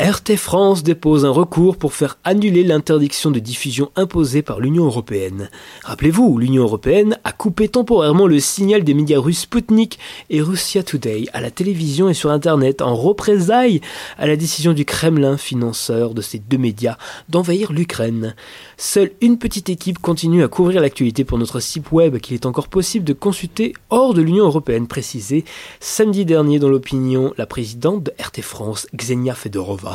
RT 0.00 0.36
France 0.36 0.84
dépose 0.84 1.24
un 1.24 1.30
recours 1.30 1.76
pour 1.76 1.92
faire 1.92 2.18
annuler 2.22 2.62
l'interdiction 2.62 3.32
de 3.32 3.40
diffusion 3.40 3.90
imposée 3.96 4.42
par 4.42 4.60
l'Union 4.60 4.84
européenne. 4.84 5.50
Rappelez-vous, 5.82 6.38
l'Union 6.38 6.62
européenne 6.62 7.18
a 7.24 7.32
coupé 7.32 7.66
temporairement 7.66 8.28
le 8.28 8.38
signal 8.38 8.84
des 8.84 8.94
médias 8.94 9.18
russes 9.18 9.40
Sputnik 9.40 9.98
et 10.30 10.40
Russia 10.40 10.84
Today 10.84 11.24
à 11.32 11.40
la 11.40 11.50
télévision 11.50 12.08
et 12.08 12.14
sur 12.14 12.30
Internet 12.30 12.80
en 12.80 12.94
représailles 12.94 13.80
à 14.18 14.28
la 14.28 14.36
décision 14.36 14.72
du 14.72 14.84
Kremlin, 14.84 15.36
financeur 15.36 16.14
de 16.14 16.22
ces 16.22 16.38
deux 16.38 16.58
médias, 16.58 16.96
d'envahir 17.28 17.72
l'Ukraine. 17.72 18.36
Seule 18.76 19.10
une 19.20 19.36
petite 19.36 19.68
équipe 19.68 19.98
continue 19.98 20.44
à 20.44 20.48
couvrir 20.48 20.80
l'actualité 20.80 21.24
pour 21.24 21.38
notre 21.38 21.58
site 21.58 21.90
web 21.90 22.18
qu'il 22.18 22.34
est 22.34 22.46
encore 22.46 22.68
possible 22.68 23.04
de 23.04 23.14
consulter 23.14 23.72
hors 23.90 24.14
de 24.14 24.22
l'Union 24.22 24.44
européenne, 24.44 24.86
précisé 24.86 25.44
samedi 25.80 26.24
dernier 26.24 26.60
dans 26.60 26.68
l'opinion 26.68 27.34
la 27.36 27.46
présidente 27.46 28.04
de 28.04 28.12
RT 28.20 28.42
France, 28.42 28.86
Xenia 28.94 29.34
Fedorova. 29.34 29.87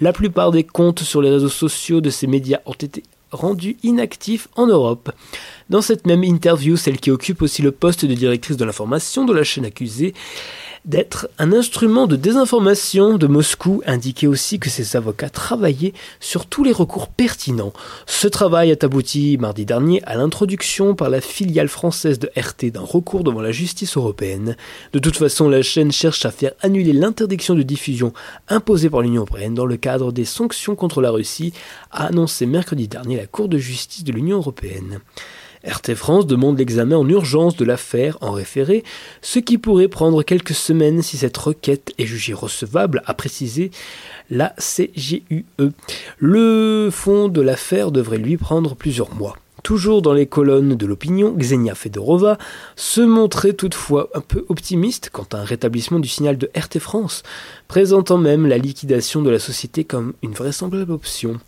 La 0.00 0.12
plupart 0.12 0.50
des 0.50 0.64
comptes 0.64 1.00
sur 1.00 1.22
les 1.22 1.30
réseaux 1.30 1.48
sociaux 1.48 2.00
de 2.00 2.10
ces 2.10 2.26
médias 2.26 2.60
ont 2.66 2.72
été 2.72 3.02
rendus 3.32 3.76
inactifs 3.82 4.48
en 4.56 4.66
Europe. 4.66 5.12
Dans 5.68 5.82
cette 5.82 6.06
même 6.06 6.24
interview, 6.24 6.76
celle 6.76 6.98
qui 6.98 7.10
occupe 7.10 7.42
aussi 7.42 7.62
le 7.62 7.72
poste 7.72 8.04
de 8.04 8.14
directrice 8.14 8.56
de 8.56 8.64
l'information 8.64 9.24
de 9.24 9.34
la 9.34 9.44
chaîne 9.44 9.64
accusée, 9.64 10.14
d'être 10.86 11.28
un 11.38 11.52
instrument 11.52 12.06
de 12.06 12.16
désinformation 12.16 13.18
de 13.18 13.26
Moscou, 13.26 13.82
indiquait 13.86 14.28
aussi 14.28 14.60
que 14.60 14.70
ses 14.70 14.96
avocats 14.96 15.28
travaillaient 15.28 15.92
sur 16.20 16.46
tous 16.46 16.62
les 16.62 16.72
recours 16.72 17.08
pertinents. 17.08 17.72
Ce 18.06 18.28
travail 18.28 18.72
a 18.72 18.76
abouti 18.82 19.36
mardi 19.38 19.66
dernier 19.66 20.02
à 20.04 20.14
l'introduction 20.14 20.94
par 20.94 21.10
la 21.10 21.20
filiale 21.20 21.68
française 21.68 22.20
de 22.20 22.30
RT 22.36 22.70
d'un 22.70 22.82
recours 22.82 23.24
devant 23.24 23.40
la 23.40 23.50
justice 23.50 23.96
européenne. 23.96 24.56
De 24.92 24.98
toute 25.00 25.16
façon, 25.16 25.48
la 25.48 25.62
chaîne 25.62 25.90
cherche 25.90 26.24
à 26.24 26.30
faire 26.30 26.52
annuler 26.62 26.92
l'interdiction 26.92 27.54
de 27.54 27.62
diffusion 27.62 28.12
imposée 28.48 28.88
par 28.88 29.02
l'Union 29.02 29.22
européenne 29.22 29.54
dans 29.54 29.66
le 29.66 29.76
cadre 29.76 30.12
des 30.12 30.24
sanctions 30.24 30.76
contre 30.76 31.02
la 31.02 31.10
Russie, 31.10 31.52
a 31.90 32.06
annoncé 32.06 32.46
mercredi 32.46 32.86
dernier 32.86 33.16
la 33.16 33.26
Cour 33.26 33.48
de 33.48 33.58
justice 33.58 34.04
de 34.04 34.12
l'Union 34.12 34.36
européenne. 34.36 35.00
RT 35.66 35.94
France 35.94 36.26
demande 36.26 36.58
l'examen 36.58 36.96
en 36.96 37.08
urgence 37.08 37.56
de 37.56 37.64
l'affaire 37.64 38.16
en 38.20 38.32
référé, 38.32 38.84
ce 39.22 39.38
qui 39.38 39.58
pourrait 39.58 39.88
prendre 39.88 40.22
quelques 40.22 40.54
semaines 40.54 41.02
si 41.02 41.16
cette 41.16 41.36
requête 41.36 41.92
est 41.98 42.06
jugée 42.06 42.34
recevable, 42.34 43.02
a 43.06 43.14
précisé 43.14 43.70
la 44.30 44.54
CGUE. 44.58 45.44
Le 46.18 46.88
fond 46.92 47.28
de 47.28 47.40
l'affaire 47.40 47.90
devrait 47.90 48.18
lui 48.18 48.36
prendre 48.36 48.74
plusieurs 48.74 49.14
mois. 49.14 49.36
Toujours 49.62 50.00
dans 50.00 50.12
les 50.12 50.26
colonnes 50.26 50.76
de 50.76 50.86
l'opinion, 50.86 51.32
Xenia 51.32 51.74
Fedorova 51.74 52.38
se 52.76 53.00
montrait 53.00 53.54
toutefois 53.54 54.10
un 54.14 54.20
peu 54.20 54.44
optimiste 54.48 55.10
quant 55.10 55.26
à 55.32 55.38
un 55.38 55.44
rétablissement 55.44 55.98
du 55.98 56.08
signal 56.08 56.38
de 56.38 56.48
RT 56.56 56.78
France, 56.78 57.24
présentant 57.66 58.16
même 58.16 58.46
la 58.46 58.58
liquidation 58.58 59.22
de 59.22 59.30
la 59.30 59.40
société 59.40 59.82
comme 59.82 60.12
une 60.22 60.34
vraisemblable 60.34 60.92
option. 60.92 61.40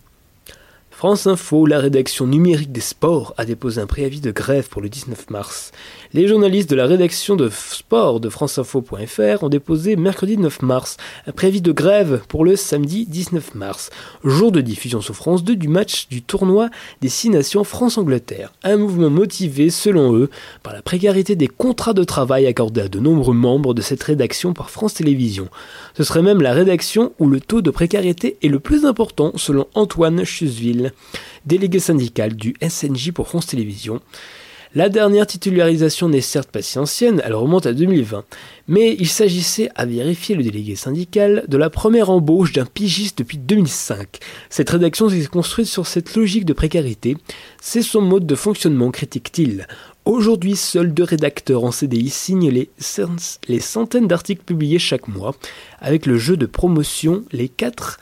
France 0.98 1.28
Info, 1.28 1.64
la 1.64 1.78
rédaction 1.78 2.26
numérique 2.26 2.72
des 2.72 2.80
sports, 2.80 3.32
a 3.36 3.44
déposé 3.44 3.80
un 3.80 3.86
préavis 3.86 4.20
de 4.20 4.32
grève 4.32 4.68
pour 4.68 4.82
le 4.82 4.88
19 4.88 5.30
mars. 5.30 5.70
Les 6.12 6.26
journalistes 6.26 6.68
de 6.68 6.74
la 6.74 6.86
rédaction 6.86 7.36
de 7.36 7.48
sport 7.50 8.18
de 8.18 8.28
franceinfo.fr 8.28 9.44
ont 9.44 9.48
déposé 9.48 9.94
mercredi 9.94 10.36
9 10.36 10.62
mars 10.62 10.96
un 11.28 11.30
préavis 11.30 11.60
de 11.60 11.70
grève 11.70 12.22
pour 12.26 12.44
le 12.44 12.56
samedi 12.56 13.06
19 13.06 13.54
mars, 13.54 13.90
jour 14.24 14.50
de 14.50 14.60
diffusion 14.60 15.00
sur 15.00 15.14
France 15.14 15.44
2 15.44 15.54
du 15.54 15.68
match 15.68 16.08
du 16.08 16.20
tournoi 16.20 16.68
des 17.00 17.08
Six 17.08 17.30
Nations 17.30 17.62
France-Angleterre. 17.62 18.52
Un 18.64 18.78
mouvement 18.78 19.08
motivé, 19.08 19.70
selon 19.70 20.16
eux, 20.16 20.30
par 20.64 20.72
la 20.72 20.82
précarité 20.82 21.36
des 21.36 21.46
contrats 21.46 21.94
de 21.94 22.02
travail 22.02 22.46
accordés 22.46 22.80
à 22.80 22.88
de 22.88 22.98
nombreux 22.98 23.34
membres 23.34 23.72
de 23.72 23.82
cette 23.82 24.02
rédaction 24.02 24.52
par 24.52 24.68
France 24.68 24.94
Télévisions. 24.94 25.48
Ce 25.96 26.02
serait 26.02 26.22
même 26.22 26.42
la 26.42 26.54
rédaction 26.54 27.12
où 27.20 27.28
le 27.28 27.40
taux 27.40 27.62
de 27.62 27.70
précarité 27.70 28.36
est 28.42 28.48
le 28.48 28.58
plus 28.58 28.84
important, 28.84 29.30
selon 29.36 29.68
Antoine 29.74 30.24
Chusville 30.24 30.88
délégué 31.47 31.78
syndical 31.78 32.35
du 32.35 32.54
SNJ 32.66 33.12
pour 33.12 33.28
France 33.28 33.47
Télévisions. 33.47 34.00
La 34.75 34.90
dernière 34.90 35.26
titularisation 35.26 36.11
n'est 36.11 36.21
certes 36.21 36.50
pas 36.50 36.61
si 36.61 36.78
ancienne, 36.78 37.23
elle 37.25 37.35
remonte 37.35 37.64
à 37.64 37.73
2020, 37.73 38.25
mais 38.68 38.95
il 38.99 39.09
s'agissait, 39.09 39.71
à 39.75 39.87
vérifier 39.87 40.35
le 40.35 40.42
délégué 40.42 40.76
syndical, 40.76 41.45
de 41.49 41.57
la 41.57 41.71
première 41.71 42.11
embauche 42.11 42.52
d'un 42.52 42.66
pigiste 42.66 43.18
depuis 43.18 43.38
2005. 43.38 44.18
Cette 44.50 44.68
rédaction 44.68 45.09
s'est 45.09 45.25
construite 45.25 45.68
sur 45.68 45.87
cette 45.87 46.14
logique 46.14 46.45
de 46.45 46.52
précarité, 46.52 47.16
c'est 47.62 47.80
son 47.80 48.02
mode 48.02 48.26
de 48.26 48.35
fonctionnement, 48.35 48.90
critique-t-il. 48.90 49.66
Aujourd'hui, 50.04 50.54
seuls 50.54 50.92
deux 50.92 51.04
rédacteurs 51.04 51.64
en 51.64 51.73
CDI 51.73 52.11
signent 52.11 52.50
les, 52.50 52.71
les 53.49 53.61
centaines 53.61 54.07
d'articles 54.07 54.45
publiés 54.45 54.78
chaque 54.78 55.09
mois, 55.09 55.35
avec 55.80 56.04
le 56.04 56.18
jeu 56.18 56.37
de 56.37 56.47
promotion, 56.47 57.25
les 57.33 57.49
quatre 57.49 57.99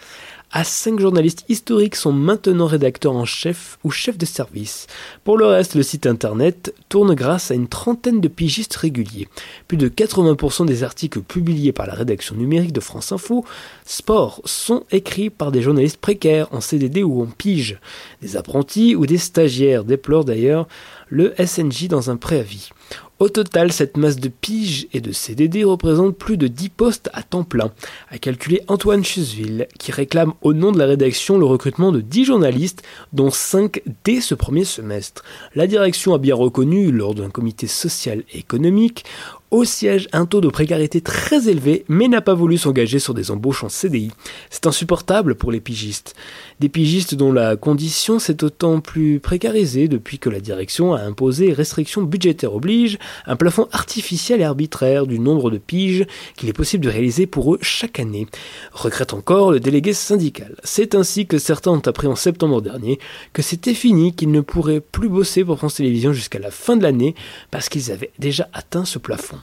à 0.52 0.64
cinq 0.64 1.00
journalistes 1.00 1.44
historiques 1.48 1.96
sont 1.96 2.12
maintenant 2.12 2.66
rédacteurs 2.66 3.16
en 3.16 3.24
chef 3.24 3.78
ou 3.84 3.90
chefs 3.90 4.16
de 4.16 4.24
service. 4.24 4.86
Pour 5.24 5.36
le 5.36 5.46
reste, 5.46 5.74
le 5.74 5.82
site 5.82 6.06
internet 6.06 6.74
tourne 6.88 7.14
grâce 7.14 7.50
à 7.50 7.54
une 7.54 7.68
trentaine 7.68 8.20
de 8.20 8.28
pigistes 8.28 8.76
réguliers. 8.76 9.28
Plus 9.68 9.76
de 9.76 9.88
80% 9.88 10.64
des 10.64 10.82
articles 10.82 11.20
publiés 11.20 11.72
par 11.72 11.86
la 11.86 11.94
rédaction 11.94 12.36
numérique 12.36 12.72
de 12.72 12.80
France 12.80 13.12
Info 13.12 13.44
Sport 13.84 14.40
sont 14.44 14.84
écrits 14.90 15.30
par 15.30 15.52
des 15.52 15.62
journalistes 15.62 16.00
précaires 16.00 16.48
en 16.52 16.60
CDD 16.60 17.02
ou 17.02 17.22
en 17.22 17.26
pige. 17.26 17.78
Des 18.22 18.36
apprentis 18.36 18.94
ou 18.94 19.04
des 19.04 19.18
stagiaires 19.18 19.84
déplorent 19.84 20.24
d'ailleurs 20.24 20.68
le 21.08 21.34
SNJ 21.44 21.88
dans 21.88 22.10
un 22.10 22.16
préavis. 22.16 22.70
Au 23.18 23.30
total, 23.30 23.72
cette 23.72 23.96
masse 23.96 24.18
de 24.18 24.28
piges 24.28 24.88
et 24.92 25.00
de 25.00 25.10
CDD 25.10 25.64
représente 25.64 26.18
plus 26.18 26.36
de 26.36 26.48
10 26.48 26.68
postes 26.68 27.08
à 27.14 27.22
temps 27.22 27.44
plein, 27.44 27.72
a 28.10 28.18
calculé 28.18 28.60
Antoine 28.68 29.02
Chusville, 29.02 29.68
qui 29.78 29.90
réclame 29.90 30.34
au 30.42 30.52
nom 30.52 30.70
de 30.70 30.78
la 30.78 30.84
rédaction 30.84 31.38
le 31.38 31.46
recrutement 31.46 31.92
de 31.92 32.02
10 32.02 32.26
journalistes, 32.26 32.82
dont 33.14 33.30
5 33.30 33.80
dès 34.04 34.20
ce 34.20 34.34
premier 34.34 34.64
semestre. 34.64 35.24
La 35.54 35.66
direction 35.66 36.12
a 36.12 36.18
bien 36.18 36.34
reconnu, 36.34 36.92
lors 36.92 37.14
d'un 37.14 37.30
comité 37.30 37.66
social 37.66 38.22
et 38.34 38.38
économique, 38.40 39.06
au 39.50 39.64
siège 39.64 40.08
un 40.12 40.26
taux 40.26 40.42
de 40.42 40.48
précarité 40.48 41.00
très 41.00 41.48
élevé, 41.48 41.86
mais 41.88 42.08
n'a 42.08 42.20
pas 42.20 42.34
voulu 42.34 42.58
s'engager 42.58 42.98
sur 42.98 43.14
des 43.14 43.30
embauches 43.30 43.64
en 43.64 43.70
CDI. 43.70 44.10
C'est 44.50 44.66
insupportable 44.66 45.36
pour 45.36 45.52
les 45.52 45.60
pigistes. 45.60 46.14
Des 46.58 46.70
pigistes 46.70 47.14
dont 47.14 47.32
la 47.32 47.56
condition 47.56 48.18
s'est 48.18 48.42
autant 48.42 48.80
plus 48.80 49.20
précarisée 49.20 49.88
depuis 49.88 50.18
que 50.18 50.30
la 50.30 50.40
direction 50.40 50.94
a 50.94 51.02
imposé 51.02 51.52
restrictions 51.52 52.02
budgétaires 52.02 52.54
oblige, 52.54 52.98
un 53.26 53.36
plafond 53.36 53.68
artificiel 53.72 54.40
et 54.40 54.44
arbitraire 54.44 55.06
du 55.06 55.18
nombre 55.18 55.50
de 55.50 55.58
piges 55.58 56.06
qu'il 56.34 56.48
est 56.48 56.54
possible 56.54 56.86
de 56.86 56.88
réaliser 56.88 57.26
pour 57.26 57.54
eux 57.54 57.58
chaque 57.60 58.00
année. 58.00 58.26
Regrette 58.72 59.12
encore 59.12 59.52
le 59.52 59.60
délégué 59.60 59.92
syndical. 59.92 60.56
C'est 60.64 60.94
ainsi 60.94 61.26
que 61.26 61.36
certains 61.36 61.72
ont 61.72 61.82
appris 61.84 62.06
en 62.06 62.16
septembre 62.16 62.62
dernier 62.62 62.98
que 63.34 63.42
c'était 63.42 63.74
fini, 63.74 64.14
qu'ils 64.14 64.30
ne 64.30 64.40
pourraient 64.40 64.80
plus 64.80 65.10
bosser 65.10 65.44
pour 65.44 65.58
France 65.58 65.74
Télévisions 65.74 66.14
jusqu'à 66.14 66.38
la 66.38 66.50
fin 66.50 66.78
de 66.78 66.82
l'année 66.82 67.14
parce 67.50 67.68
qu'ils 67.68 67.92
avaient 67.92 68.12
déjà 68.18 68.48
atteint 68.54 68.86
ce 68.86 68.98
plafond. 68.98 69.36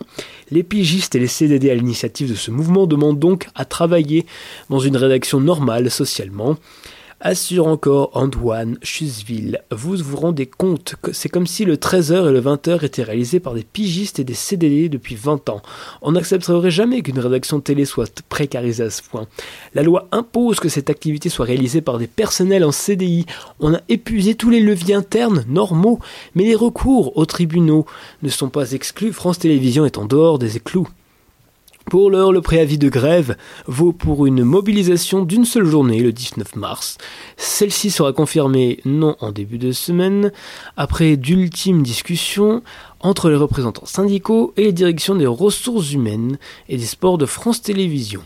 Les 0.50 0.64
pigistes 0.64 1.14
et 1.14 1.20
les 1.20 1.28
CDD 1.28 1.70
à 1.70 1.76
l'initiative 1.76 2.32
de 2.32 2.36
ce 2.36 2.50
mouvement 2.50 2.88
demandent 2.88 3.20
donc 3.20 3.50
à 3.54 3.66
travailler 3.66 4.26
dans 4.72 4.80
une 4.80 4.98
rédaction 4.98 5.40
normale 5.40 5.92
socialement. 5.92 6.58
Assure 7.26 7.68
encore 7.68 8.10
Antoine 8.16 8.78
Chusville. 8.84 9.62
Vous 9.72 9.96
vous 9.96 10.18
rendez 10.18 10.46
compte 10.46 10.96
que 11.02 11.14
c'est 11.14 11.30
comme 11.30 11.48
si 11.48 11.64
le 11.64 11.78
13h 11.78 12.28
et 12.28 12.34
le 12.34 12.42
20h 12.42 12.84
étaient 12.84 13.02
réalisés 13.02 13.40
par 13.40 13.54
des 13.54 13.64
pigistes 13.64 14.20
et 14.20 14.26
des 14.26 14.34
CDD 14.34 14.90
depuis 14.90 15.16
20 15.16 15.48
ans. 15.48 15.62
On 16.02 16.12
n'accepterait 16.12 16.70
jamais 16.70 17.02
qu'une 17.02 17.20
rédaction 17.20 17.62
télé 17.62 17.86
soit 17.86 18.22
précarisée 18.28 18.84
à 18.84 18.90
ce 18.90 19.02
point. 19.02 19.26
La 19.74 19.84
loi 19.84 20.10
impose 20.12 20.60
que 20.60 20.68
cette 20.68 20.90
activité 20.90 21.30
soit 21.30 21.46
réalisée 21.46 21.80
par 21.80 21.98
des 21.98 22.08
personnels 22.08 22.66
en 22.66 22.74
CDI. 22.74 23.26
On 23.62 23.74
a 23.74 23.80
épuisé 23.88 24.36
tous 24.36 24.50
les 24.50 24.60
leviers 24.60 24.96
internes 24.96 25.46
normaux, 25.48 26.00
mais 26.36 26.44
les 26.44 26.56
recours 26.56 27.16
aux 27.16 27.26
tribunaux 27.26 27.86
ne 28.22 28.28
sont 28.28 28.50
pas 28.50 28.74
exclus. 28.74 29.14
France 29.14 29.40
Télévisions 29.40 29.86
est 29.86 29.98
en 29.98 30.08
dehors 30.08 30.40
des 30.40 30.58
éclous. 30.58 30.90
Pour 31.90 32.10
l'heure, 32.10 32.32
le 32.32 32.42
préavis 32.42 32.78
de 32.78 32.90
grève 32.90 33.36
vaut 33.68 33.92
pour 33.92 34.26
une 34.26 34.44
mobilisation 34.44 35.24
d'une 35.24 35.46
seule 35.46 35.66
journée, 35.66 36.00
le 36.00 36.12
19 36.12 36.56
mars. 36.56 36.98
Celle-ci 37.38 37.92
sera 37.92 38.14
confirmée 38.14 38.80
non 38.86 39.16
en 39.20 39.32
début 39.32 39.58
de 39.58 39.72
semaine, 39.72 40.32
après 40.78 41.18
d'ultimes 41.18 41.84
discussions 41.84 42.64
entre 43.00 43.30
les 43.30 43.36
représentants 43.36 43.86
syndicaux 43.86 44.54
et 44.58 44.64
les 44.64 44.72
directions 44.72 45.16
des 45.16 45.28
ressources 45.28 45.92
humaines 45.92 46.38
et 46.70 46.78
des 46.78 46.86
sports 46.86 47.18
de 47.18 47.26
France 47.26 47.62
Télévisions. 47.62 48.24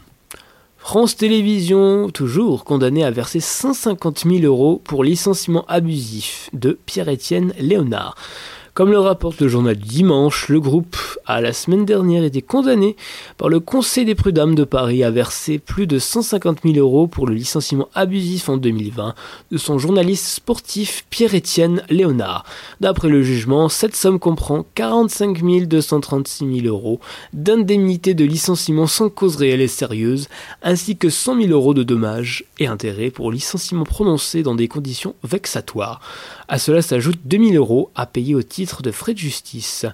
France 0.77 1.17
Télévisions, 1.17 2.09
toujours 2.09 2.63
condamné 2.63 3.03
à 3.03 3.11
verser 3.11 3.41
150 3.41 4.19
000 4.19 4.43
euros 4.43 4.81
pour 4.81 5.03
licenciement 5.03 5.65
abusif 5.67 6.49
de 6.53 6.79
Pierre-Étienne 6.85 7.53
Léonard. 7.59 8.15
Comme 8.77 8.91
le 8.91 8.99
rapporte 8.99 9.41
le 9.41 9.47
journal 9.47 9.75
dimanche, 9.75 10.49
le 10.49 10.59
groupe 10.59 10.97
a 11.25 11.41
la 11.41 11.51
semaine 11.51 11.83
dernière 11.83 12.23
été 12.23 12.43
condamné 12.43 12.95
par 13.37 13.49
le 13.49 13.59
Conseil 13.59 14.05
des 14.05 14.13
prud'hommes 14.13 14.53
de 14.53 14.65
Paris 14.65 15.03
à 15.03 15.09
verser 15.09 15.57
plus 15.57 15.87
de 15.87 15.97
150 15.97 16.59
000 16.63 16.75
euros 16.75 17.07
pour 17.07 17.25
le 17.25 17.33
licenciement 17.33 17.89
abusif 17.95 18.49
en 18.49 18.57
2020 18.57 19.15
de 19.49 19.57
son 19.57 19.79
journaliste 19.79 20.27
sportif 20.27 21.07
Pierre-Étienne 21.09 21.81
Léonard. 21.89 22.45
D'après 22.79 23.09
le 23.09 23.23
jugement, 23.23 23.67
cette 23.67 23.95
somme 23.95 24.19
comprend 24.19 24.63
45 24.75 25.41
236 25.65 26.61
000 26.61 26.67
euros 26.67 26.99
d'indemnité 27.33 28.13
de 28.13 28.25
licenciement 28.25 28.85
sans 28.85 29.09
cause 29.09 29.37
réelle 29.37 29.61
et 29.61 29.67
sérieuse, 29.67 30.27
ainsi 30.61 30.97
que 30.97 31.09
100 31.09 31.41
000 31.41 31.51
euros 31.51 31.73
de 31.73 31.81
dommages 31.81 32.45
et 32.59 32.67
intérêts 32.67 33.09
pour 33.09 33.31
licenciement 33.31 33.85
prononcé 33.85 34.43
dans 34.43 34.53
des 34.53 34.67
conditions 34.67 35.15
vexatoires. 35.23 35.99
À 36.49 36.59
cela 36.59 36.81
s'ajoute 36.81 37.19
2000 37.25 37.57
euros 37.57 37.91
à 37.93 38.05
payer 38.05 38.33
au 38.33 38.41
titre 38.41 38.81
de 38.81 38.91
frais 38.91 39.13
de 39.13 39.17
justice. 39.17 39.85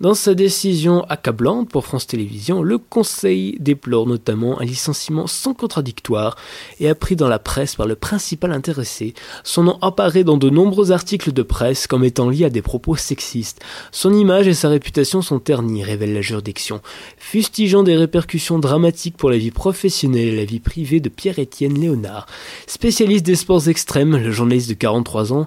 Dans 0.00 0.14
sa 0.14 0.34
décision 0.34 1.04
accablante 1.04 1.68
pour 1.68 1.84
France 1.84 2.08
Télévisions, 2.08 2.60
le 2.60 2.78
Conseil 2.78 3.56
déplore 3.60 4.08
notamment 4.08 4.60
un 4.60 4.64
licenciement 4.64 5.28
sans 5.28 5.54
contradictoire 5.54 6.36
et 6.80 6.88
appris 6.88 7.14
dans 7.14 7.28
la 7.28 7.38
presse 7.38 7.76
par 7.76 7.86
le 7.86 7.94
principal 7.94 8.50
intéressé. 8.50 9.14
Son 9.44 9.62
nom 9.62 9.78
apparaît 9.80 10.24
dans 10.24 10.36
de 10.36 10.50
nombreux 10.50 10.90
articles 10.90 11.30
de 11.30 11.42
presse 11.42 11.86
comme 11.86 12.02
étant 12.02 12.28
lié 12.28 12.46
à 12.46 12.50
des 12.50 12.62
propos 12.62 12.96
sexistes. 12.96 13.60
Son 13.92 14.12
image 14.12 14.48
et 14.48 14.54
sa 14.54 14.70
réputation 14.70 15.22
sont 15.22 15.38
ternies, 15.38 15.84
révèle 15.84 16.14
la 16.14 16.20
juridiction, 16.20 16.80
fustigeant 17.16 17.84
des 17.84 17.96
répercussions 17.96 18.58
dramatiques 18.58 19.16
pour 19.16 19.30
la 19.30 19.38
vie 19.38 19.52
professionnelle 19.52 20.28
et 20.28 20.36
la 20.36 20.44
vie 20.44 20.58
privée 20.58 20.98
de 20.98 21.08
Pierre-Étienne 21.08 21.80
Léonard. 21.80 22.26
Spécialiste 22.66 23.24
des 23.24 23.36
sports 23.36 23.68
extrêmes, 23.68 24.16
le 24.16 24.32
journaliste 24.32 24.68
de 24.68 24.74
43 24.74 25.32
ans 25.32 25.46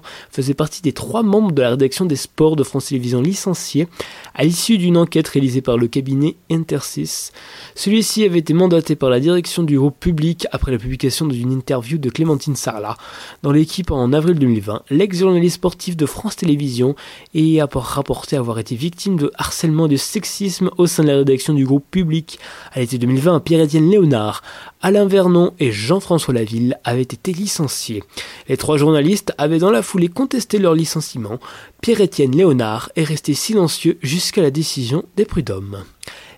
partie 0.54 0.82
des 0.82 0.92
trois 0.92 1.22
membres 1.22 1.52
de 1.52 1.62
la 1.62 1.70
rédaction 1.70 2.04
des 2.04 2.16
sports 2.16 2.56
de 2.56 2.64
France 2.64 2.86
Télévisions 2.86 3.20
licencié 3.20 3.86
à 4.34 4.44
l'issue 4.44 4.78
d'une 4.78 4.96
enquête 4.96 5.28
réalisée 5.28 5.62
par 5.62 5.78
le 5.78 5.86
cabinet 5.86 6.36
Intersys. 6.50 7.30
Celui-ci 7.74 8.24
avait 8.24 8.40
été 8.40 8.54
mandaté 8.54 8.96
par 8.96 9.10
la 9.10 9.20
direction 9.20 9.62
du 9.62 9.78
groupe 9.78 9.98
public 10.00 10.46
après 10.52 10.72
la 10.72 10.78
publication 10.78 11.26
d'une 11.26 11.52
interview 11.52 11.98
de 11.98 12.10
Clémentine 12.10 12.56
Sarlat 12.56 12.96
dans 13.42 13.52
l'équipe 13.52 13.90
en 13.90 14.12
avril 14.12 14.38
2020. 14.38 14.82
L'ex-journaliste 14.90 15.56
sportif 15.56 15.96
de 15.96 16.06
France 16.06 16.36
Télévisions 16.36 16.96
et 17.34 17.60
rapporté 17.62 18.36
avoir 18.36 18.58
été 18.58 18.74
victime 18.74 19.16
de 19.16 19.30
harcèlement 19.36 19.86
et 19.86 19.90
de 19.90 19.96
sexisme 19.96 20.70
au 20.76 20.86
sein 20.86 21.02
de 21.02 21.08
la 21.08 21.16
rédaction 21.18 21.54
du 21.54 21.64
groupe 21.64 21.84
public. 21.90 22.38
À 22.72 22.80
l'été 22.80 22.98
2020, 22.98 23.40
Pierre-Étienne 23.40 23.90
Léonard, 23.90 24.42
Alain 24.82 25.06
Vernon 25.06 25.52
et 25.58 25.72
Jean-François 25.72 26.34
Laville 26.34 26.78
avaient 26.84 27.02
été 27.02 27.32
licenciés. 27.32 28.02
Les 28.48 28.56
trois 28.56 28.76
journalistes 28.76 29.32
avaient 29.38 29.58
dans 29.58 29.70
la 29.70 29.82
foulée 29.82 30.08
contesté 30.08 30.35
leur 30.58 30.74
licenciement. 30.74 31.38
Pierre-Étienne 31.80 32.36
Léonard 32.36 32.90
est 32.96 33.04
resté 33.04 33.34
silencieux 33.34 33.98
jusqu'à 34.02 34.42
la 34.42 34.50
décision 34.50 35.04
des 35.16 35.24
prud'hommes. 35.24 35.84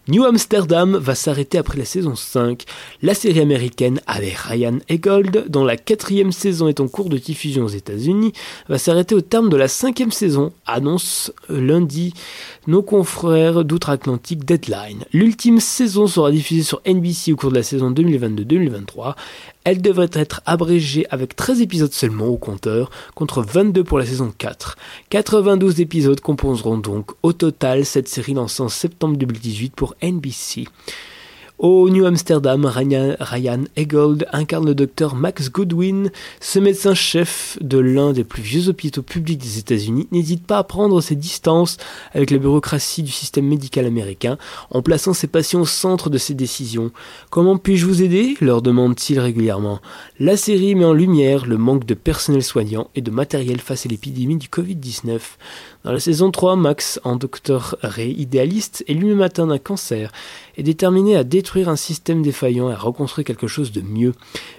New 0.09 0.25
Amsterdam 0.25 0.97
va 0.97 1.15
s'arrêter 1.15 1.59
après 1.59 1.77
la 1.77 1.85
saison 1.85 2.17
5. 2.17 2.65
La 3.03 3.13
série 3.13 3.41
américaine 3.41 4.01
avec 4.07 4.37
Ryan 4.37 4.79
Egold, 4.89 5.45
dont 5.49 5.67
la 5.67 5.77
quatrième 5.77 6.33
saison 6.33 6.67
est 6.67 6.81
en 6.81 6.89
cours 6.89 7.11
de 7.11 7.19
diffusion 7.19 7.65
aux 7.65 7.69
États-Unis, 7.69 8.33
va 8.71 8.79
s'arrêter 8.79 9.15
au 9.15 9.21
terme 9.21 9.51
de 9.51 9.57
la 9.59 9.69
cinquième 9.69 10.11
saison, 10.11 10.55
annonce 10.67 11.31
lundi 11.51 12.15
nos 12.67 12.83
confrères 12.83 13.67
d'outre-Atlantique 13.67 14.47
Deadline. 14.47 15.05
L'ultime 15.13 15.61
saison 15.61 16.07
sera 16.07 16.31
diffusée 16.31 16.63
sur 16.63 16.81
NBC 16.87 17.33
au 17.33 17.37
cours 17.37 17.51
de 17.51 17.57
la 17.57 17.63
saison 17.63 17.91
2022-2023. 17.91 19.15
Elle 19.71 19.83
devrait 19.83 20.09
être 20.15 20.41
abrégée 20.47 21.05
avec 21.11 21.37
13 21.37 21.61
épisodes 21.61 21.93
seulement 21.93 22.29
au 22.29 22.39
compteur, 22.39 22.89
contre 23.15 23.43
22 23.43 23.85
pour 23.85 23.99
la 23.99 24.07
saison 24.07 24.33
4. 24.39 24.79
92 25.11 25.83
épisodes 25.83 26.19
composeront 26.23 26.79
donc 26.79 27.11
au 27.23 27.35
total 27.35 27.85
cette 27.85 28.09
série 28.09 28.33
lancée 28.33 28.63
en 28.63 28.71
septembre 28.71 29.19
2018 29.19 29.75
pour 29.77 29.95
NBC. 30.03 30.65
Au 31.59 31.91
New 31.91 32.07
Amsterdam, 32.07 32.67
Ryan, 32.67 33.17
Ryan 33.19 33.65
incarne 34.33 34.65
le 34.65 34.77
docteur 34.77 35.17
Max 35.17 35.51
Goodwin. 35.51 36.13
Ce 36.41 36.61
médecin-chef 36.61 37.59
de 37.61 37.79
l'un 37.79 38.13
des 38.13 38.23
plus 38.23 38.43
vieux 38.43 38.69
hôpitaux 38.69 39.03
publics 39.03 39.41
des 39.41 39.59
États-Unis 39.59 40.07
n'hésite 40.13 40.47
pas 40.47 40.59
à 40.59 40.63
prendre 40.63 41.01
ses 41.01 41.17
distances 41.17 41.77
avec 42.15 42.31
la 42.31 42.39
bureaucratie 42.39 43.03
du 43.03 43.11
système 43.11 43.45
médical 43.45 43.87
américain 43.87 44.39
en 44.71 44.83
plaçant 44.83 45.15
ses 45.15 45.27
patients 45.27 45.63
au 45.63 45.67
centre 45.67 46.11
de 46.11 46.19
ses 46.19 46.35
décisions. 46.35 46.93
Comment 47.29 47.59
puis-je 47.59 47.87
vous 47.87 48.05
aider? 48.05 48.37
leur 48.41 48.63
demande-t-il 48.63 49.19
régulièrement. 49.19 49.81
La 50.21 50.37
série 50.37 50.77
met 50.77 50.85
en 50.85 50.93
lumière 50.93 51.45
le 51.45 51.59
manque 51.59 51.87
de 51.87 51.95
personnel 51.95 52.45
soignant 52.45 52.89
et 52.95 53.01
de 53.01 53.11
matériel 53.11 53.59
face 53.59 53.85
à 53.85 53.89
l'épidémie 53.89 54.37
du 54.37 54.47
Covid-19. 54.47 55.19
Dans 55.89 55.95
la 55.95 56.01
saison 56.01 56.31
3, 56.31 56.57
Max, 56.57 57.01
en 57.03 57.17
docteur 57.17 57.75
Ray 57.81 58.13
idéaliste, 58.13 58.85
est 58.89 58.93
lui-même 58.93 59.23
atteint 59.23 59.47
d'un 59.47 59.57
cancer 59.57 60.13
est 60.59 60.63
déterminé 60.63 61.17
à 61.17 61.25
détruire 61.25 61.69
un 61.69 61.77
système 61.77 62.21
défaillant 62.21 62.69
et 62.69 62.75
à 62.75 62.77
reconstruire 62.77 63.25
quelque 63.25 63.47
chose 63.47 63.73
de 63.73 63.81
mieux. 63.81 64.13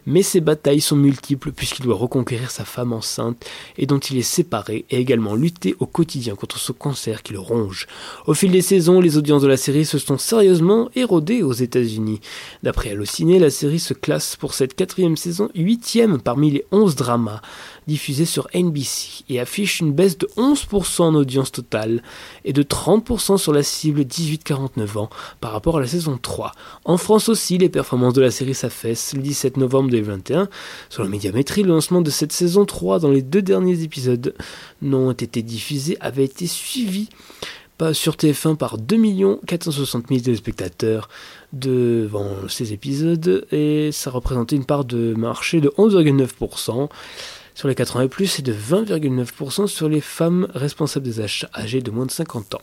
Mais 0.06 0.24
ses 0.24 0.39
batailles 0.39 0.82
sont 0.82 0.96
multiples 0.96 1.52
puisqu'il 1.52 1.84
doit 1.84 1.96
reconquérir 1.96 2.50
sa 2.50 2.63
femme 2.63 2.94
enceinte 2.94 3.46
et 3.78 3.86
dont 3.86 4.00
il 4.00 4.18
est 4.18 4.22
séparé 4.22 4.86
et 4.89 4.98
également 4.98 5.36
lutter 5.36 5.76
au 5.80 5.86
quotidien 5.86 6.36
contre 6.36 6.58
ce 6.58 6.72
cancer 6.72 7.22
qui 7.22 7.34
le 7.34 7.39
ronge. 7.39 7.86
Au 8.26 8.34
fil 8.34 8.52
des 8.52 8.62
saisons, 8.62 9.02
les 9.02 9.18
audiences 9.18 9.42
de 9.42 9.48
la 9.48 9.58
série 9.58 9.86
se 9.86 9.98
sont 9.98 10.18
sérieusement 10.18 10.89
érodées 10.96 11.44
aux 11.44 11.54
États-Unis. 11.54 12.22
D'après 12.63 12.92
Allociné, 12.92 13.38
la 13.38 13.50
série 13.50 13.80
se 13.80 13.94
classe 13.94 14.38
pour 14.38 14.54
cette 14.54 14.76
quatrième 14.76 15.18
saison 15.18 15.50
huitième 15.54 16.22
parmi 16.22 16.50
les 16.50 16.65
onze 16.72 16.96
dramas 16.96 17.42
diffusés 17.89 18.25
sur 18.25 18.47
NBC 18.54 19.25
et 19.28 19.39
affiche 19.39 19.82
une 19.82 19.91
baisse 19.91 20.17
de 20.17 20.28
11% 20.38 21.02
en 21.02 21.15
audience 21.15 21.52
totale 21.52 22.02
et 22.45 22.54
de 22.54 22.63
30% 22.63 23.38
sur 23.38 23.52
la 23.52 23.63
cible 23.63 24.02
18-49 24.02 24.97
ans 24.97 25.10
par 25.41 25.52
rapport 25.52 25.78
à 25.78 25.82
la 25.82 25.88
saison 25.88 26.17
3. 26.21 26.54
En 26.86 26.97
France 26.97 27.28
aussi, 27.28 27.58
les 27.58 27.69
performances 27.69 28.13
de 28.13 28.21
la 28.21 28.32
série 28.32 28.54
s'affaissent. 28.54 29.13
Le 29.13 29.21
17 29.21 29.58
novembre 29.58 29.89
2021, 29.89 30.47
sur 30.89 31.04
la 31.04 31.10
médiamétrie, 31.10 31.63
le 31.63 31.69
lancement 31.69 32.02
de 32.02 32.10
cette 32.10 32.32
saison 32.32 32.65
3 32.65 32.99
dans 32.99 33.12
les 33.12 33.21
deux 33.21 33.41
derniers 33.41 33.84
épisodes 33.84 34.34
n'ont 34.82 35.12
été 35.12 35.41
diffusés 35.41 35.97
avait 35.99 36.25
été 36.25 36.47
suivi 36.47 37.10
sur 37.93 38.15
TF1 38.15 38.58
par 38.58 38.78
2 38.78 39.39
460 39.47 40.08
000 40.10 40.19
téléspectateurs 40.21 41.08
devant 41.54 42.47
ces 42.49 42.73
épisodes 42.73 43.47
et 43.52 43.91
ça 43.91 44.12
représentait 44.12 44.58
une 44.58 44.65
part 44.65 44.86
de 44.86 45.13
marché 45.15 45.62
de 45.62 45.69
11,9% 45.69 46.89
sur 47.60 47.67
les 47.67 47.76
80 47.76 48.04
et 48.04 48.08
plus 48.08 48.39
et 48.39 48.41
de 48.41 48.54
20,9% 48.54 49.67
sur 49.67 49.89
les 49.89 50.00
femmes 50.00 50.48
responsables 50.54 51.06
des 51.06 51.19
achats 51.19 51.50
âgées 51.54 51.82
de 51.82 51.91
moins 51.91 52.06
de 52.06 52.12
50 52.12 52.56
ans. 52.56 52.62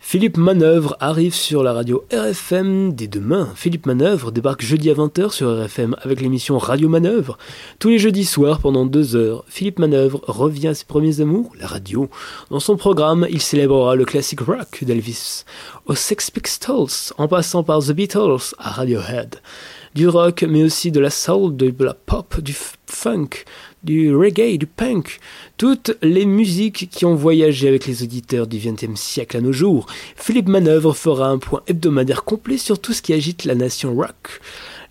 Philippe 0.00 0.38
Manœuvre 0.38 0.96
arrive 0.98 1.34
sur 1.34 1.62
la 1.62 1.74
radio 1.74 2.02
RFM 2.10 2.94
dès 2.94 3.06
demain. 3.06 3.52
Philippe 3.54 3.84
Manœuvre 3.84 4.32
débarque 4.32 4.62
jeudi 4.62 4.88
à 4.88 4.94
20h 4.94 5.30
sur 5.30 5.62
RFM 5.62 5.94
avec 6.00 6.22
l'émission 6.22 6.56
Radio 6.56 6.88
Manœuvre. 6.88 7.36
Tous 7.78 7.90
les 7.90 7.98
jeudis 7.98 8.24
soirs 8.24 8.60
pendant 8.60 8.86
deux 8.86 9.14
heures, 9.14 9.44
Philippe 9.46 9.78
Manœuvre 9.78 10.22
revient 10.26 10.68
à 10.68 10.74
ses 10.74 10.86
premiers 10.86 11.20
amours, 11.20 11.52
la 11.60 11.66
radio. 11.66 12.08
Dans 12.50 12.60
son 12.60 12.78
programme, 12.78 13.26
il 13.28 13.42
célébrera 13.42 13.94
le 13.94 14.06
classique 14.06 14.40
rock 14.40 14.82
d'Elvis, 14.82 15.44
aux 15.84 15.94
Sex 15.94 16.30
Pistols, 16.30 17.12
en 17.18 17.28
passant 17.28 17.62
par 17.62 17.80
The 17.80 17.92
Beatles 17.92 18.54
à 18.56 18.70
Radiohead. 18.70 19.36
Du 19.94 20.08
rock, 20.08 20.46
mais 20.48 20.62
aussi 20.62 20.90
de 20.90 21.00
la 21.00 21.10
soul, 21.10 21.54
de 21.54 21.72
la 21.84 21.92
pop, 21.92 22.40
du 22.40 22.56
funk, 22.86 23.44
du 23.82 24.14
reggae, 24.14 24.58
du 24.58 24.66
punk, 24.66 25.18
toutes 25.56 25.96
les 26.02 26.24
musiques 26.24 26.88
qui 26.90 27.04
ont 27.04 27.14
voyagé 27.14 27.68
avec 27.68 27.86
les 27.86 28.02
auditeurs 28.02 28.46
du 28.46 28.58
XXe 28.58 29.00
siècle 29.00 29.36
à 29.36 29.40
nos 29.40 29.52
jours. 29.52 29.86
Philippe 30.16 30.48
Manœuvre 30.48 30.94
fera 30.94 31.28
un 31.28 31.38
point 31.38 31.62
hebdomadaire 31.66 32.24
complet 32.24 32.58
sur 32.58 32.78
tout 32.78 32.92
ce 32.92 33.02
qui 33.02 33.12
agite 33.12 33.44
la 33.44 33.54
nation 33.54 33.94
rock. 33.94 34.40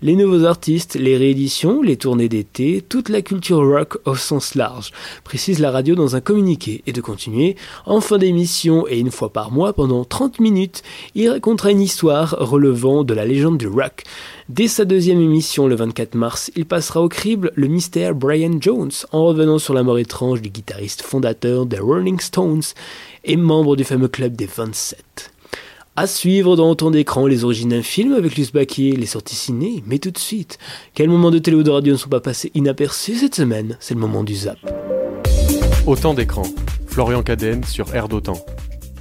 Les 0.03 0.15
nouveaux 0.15 0.45
artistes, 0.45 0.95
les 0.95 1.15
rééditions, 1.15 1.83
les 1.83 1.95
tournées 1.95 2.27
d'été, 2.27 2.83
toute 2.87 3.07
la 3.07 3.21
culture 3.21 3.59
rock 3.59 3.99
au 4.05 4.15
sens 4.15 4.55
large, 4.55 4.91
précise 5.23 5.59
la 5.59 5.69
radio 5.69 5.93
dans 5.93 6.15
un 6.15 6.21
communiqué, 6.21 6.81
et 6.87 6.91
de 6.91 7.01
continuer, 7.01 7.55
en 7.85 8.01
fin 8.01 8.17
d'émission 8.17 8.87
et 8.87 8.97
une 8.97 9.11
fois 9.11 9.31
par 9.31 9.51
mois 9.51 9.73
pendant 9.73 10.03
30 10.03 10.39
minutes, 10.39 10.81
il 11.13 11.29
racontera 11.29 11.69
une 11.69 11.81
histoire 11.81 12.35
relevant 12.39 13.03
de 13.03 13.13
la 13.13 13.25
légende 13.25 13.59
du 13.59 13.67
rock. 13.67 14.01
Dès 14.53 14.67
sa 14.67 14.83
deuxième 14.83 15.21
émission 15.21 15.65
le 15.65 15.75
24 15.75 16.13
mars, 16.13 16.51
il 16.57 16.65
passera 16.65 17.01
au 17.01 17.07
crible 17.07 17.53
le 17.55 17.67
mystère 17.67 18.13
Brian 18.13 18.57
Jones 18.59 18.91
en 19.13 19.23
revenant 19.23 19.59
sur 19.59 19.73
la 19.73 19.81
mort 19.81 19.97
étrange 19.97 20.41
du 20.41 20.49
guitariste 20.49 21.03
fondateur 21.03 21.65
des 21.65 21.79
Rolling 21.79 22.19
Stones 22.19 22.61
et 23.23 23.37
membre 23.37 23.77
du 23.77 23.85
fameux 23.85 24.09
club 24.09 24.35
des 24.35 24.47
27. 24.47 25.31
À 25.95 26.05
suivre 26.05 26.57
dans 26.57 26.69
autant 26.69 26.91
d'écran 26.91 27.27
les 27.27 27.45
origines 27.45 27.69
d'un 27.69 27.81
film 27.81 28.11
avec 28.11 28.35
Luce 28.35 28.51
Baquier, 28.51 28.91
les 28.97 29.05
sorties 29.05 29.37
ciné, 29.37 29.85
mais 29.87 29.99
tout 29.99 30.11
de 30.11 30.17
suite, 30.17 30.57
quels 30.95 31.07
moments 31.07 31.31
de 31.31 31.39
télé 31.39 31.55
ou 31.55 31.63
de 31.63 31.71
radio 31.71 31.93
ne 31.93 31.97
sont 31.97 32.09
pas 32.09 32.19
passés 32.19 32.51
inaperçus 32.53 33.19
cette 33.19 33.35
semaine? 33.35 33.77
C'est 33.79 33.93
le 33.93 34.01
moment 34.01 34.25
du 34.25 34.35
zap. 34.35 34.57
Autant 35.87 36.13
d'écran, 36.13 36.43
Florian 36.87 37.23
Cadenne 37.23 37.63
sur 37.63 37.95
Air 37.95 38.09
d'Autant. 38.09 38.43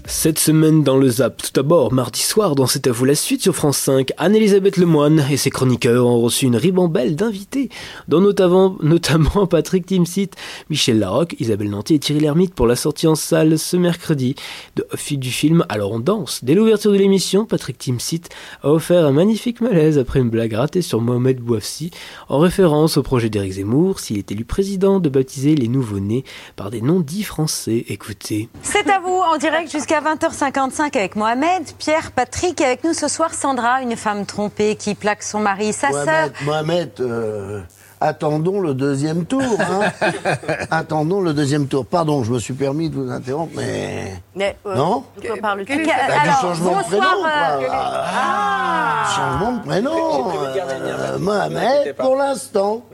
Cette 0.06 0.38
semaine 0.38 0.82
dans 0.82 0.96
le 0.96 1.08
Zap, 1.08 1.42
tout 1.42 1.50
d'abord, 1.54 1.92
mardi 1.92 2.20
soir, 2.20 2.54
dans 2.54 2.66
C'est 2.66 2.86
à 2.86 2.92
vous 2.92 3.04
la 3.04 3.14
suite 3.14 3.42
sur 3.42 3.54
France 3.54 3.78
5, 3.78 4.12
Anne-Elisabeth 4.16 4.76
Lemoine 4.76 5.24
et 5.30 5.36
ses 5.36 5.50
chroniqueurs 5.50 6.06
ont 6.06 6.20
reçu 6.20 6.46
une 6.46 6.56
ribambelle 6.56 7.16
d'invités, 7.16 7.68
dont 8.08 8.20
notamment, 8.82 9.46
Patrick 9.46 9.86
Timsit, 9.86 10.30
Michel 10.68 10.98
Larocque, 10.98 11.36
Isabelle 11.38 11.70
Nanty 11.70 11.94
et 11.94 11.98
Thierry 11.98 12.20
Lhermitte 12.20 12.54
pour 12.54 12.66
la 12.66 12.76
sortie 12.76 13.06
en 13.06 13.14
salle 13.14 13.58
ce 13.58 13.76
mercredi 13.76 14.34
de, 14.76 14.86
du 15.16 15.30
film 15.30 15.64
Alors 15.68 15.92
on 15.92 16.00
danse. 16.00 16.40
Dès 16.42 16.54
l'ouverture 16.54 16.92
de 16.92 16.96
l'émission, 16.96 17.44
Patrick 17.44 17.78
Timsit 17.78 18.22
a 18.62 18.70
offert 18.70 19.06
un 19.06 19.12
magnifique 19.12 19.60
malaise 19.60 19.98
après 19.98 20.20
une 20.20 20.30
blague 20.30 20.54
ratée 20.54 20.82
sur 20.82 21.00
Mohamed 21.00 21.40
Bouafsi 21.40 21.90
en 22.28 22.38
référence 22.38 22.96
au 22.96 23.02
projet 23.02 23.30
d'Éric 23.30 23.52
Zemmour, 23.52 24.00
s'il 24.00 24.18
est 24.18 24.32
élu 24.32 24.44
président, 24.44 25.00
de 25.00 25.08
baptiser 25.08 25.54
les 25.54 25.68
nouveau-nés 25.68 26.24
par 26.56 26.70
des 26.70 26.80
noms 26.80 27.00
dits 27.00 27.22
français. 27.22 27.84
Écoutez. 27.88 28.48
C'est 28.62 28.88
à 28.88 28.98
vous 29.00 29.20
en 29.32 29.36
direct 29.36 29.70
jusqu'à 29.70 29.89
20h55 29.98 30.96
avec 30.96 31.16
Mohamed, 31.16 31.64
Pierre, 31.78 32.12
Patrick 32.12 32.60
et 32.60 32.64
avec 32.64 32.84
nous 32.84 32.94
ce 32.94 33.08
soir 33.08 33.34
Sandra, 33.34 33.82
une 33.82 33.96
femme 33.96 34.24
trompée 34.24 34.76
qui 34.76 34.94
plaque 34.94 35.22
son 35.24 35.40
mari, 35.40 35.72
sa 35.72 35.90
sœur. 35.90 36.30
Mohamed, 36.42 36.92
euh, 37.00 37.60
attendons 38.00 38.60
le 38.60 38.74
deuxième 38.74 39.24
tour. 39.24 39.42
Hein. 39.58 39.90
attendons 40.70 41.20
le 41.20 41.32
deuxième 41.34 41.66
tour. 41.66 41.84
Pardon, 41.84 42.22
je 42.22 42.32
me 42.32 42.38
suis 42.38 42.54
permis 42.54 42.88
de 42.88 42.94
vous 42.94 43.10
interrompre, 43.10 43.52
mais. 43.56 44.22
Euh, 44.38 44.76
non 44.76 45.04
De 45.20 45.26
quoi 45.26 45.36
parle 45.38 45.64
tu 45.64 45.76
bah, 45.76 45.92
Du 46.24 46.30
changement 46.40 46.78
de 46.78 46.84
prénom. 46.84 47.24
Euh, 47.24 47.68
ah. 47.70 49.04
Changement 49.16 49.52
de 49.52 49.64
prénom. 49.64 51.18
Mohamed, 51.18 51.96
pour 51.96 52.14
l'instant. 52.14 52.84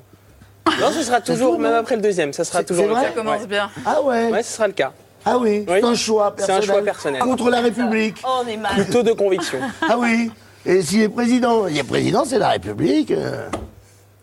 Non, 0.81 0.91
ce 0.91 1.03
sera 1.03 1.21
toujours, 1.21 1.59
même 1.59 1.75
après 1.75 1.97
le 1.97 2.03
deuxième, 2.03 2.33
ça 2.33 2.43
sera 2.43 2.65
toujours 2.65 2.89
le 2.89 2.95
cas. 2.95 3.03
Ça 3.03 3.11
commence 3.11 3.47
bien. 3.47 3.71
Ah 3.85 4.01
ouais 4.03 4.31
Ouais, 4.31 4.43
ce 4.43 4.55
sera 4.55 4.67
le 4.67 4.73
cas. 4.73 4.93
Ah 5.29 5.39
oui, 5.39 5.65
c'est 5.67 5.83
un 5.83 5.95
choix 5.97 6.35
personnel. 6.35 6.62
C'est 6.62 6.71
un 6.71 6.73
choix 6.73 6.83
personnel. 6.83 7.21
Contre 7.21 7.51
la 7.51 7.61
République. 7.61 8.23
Oh, 8.25 8.43
on 8.45 8.49
est 8.49 8.57
mal. 8.57 8.75
Plutôt 8.77 9.03
de 9.03 9.12
conviction. 9.12 9.59
Ah 9.83 9.99
oui. 9.99 10.31
Et 10.65 10.83
s'il 10.83 11.03
est 11.03 11.09
président, 11.09 11.67
il 11.67 11.77
est 11.77 11.83
président, 11.85 12.25
c'est 12.25 12.39
la 12.39 12.51
République. 12.51 13.11
Euh. 13.11 13.49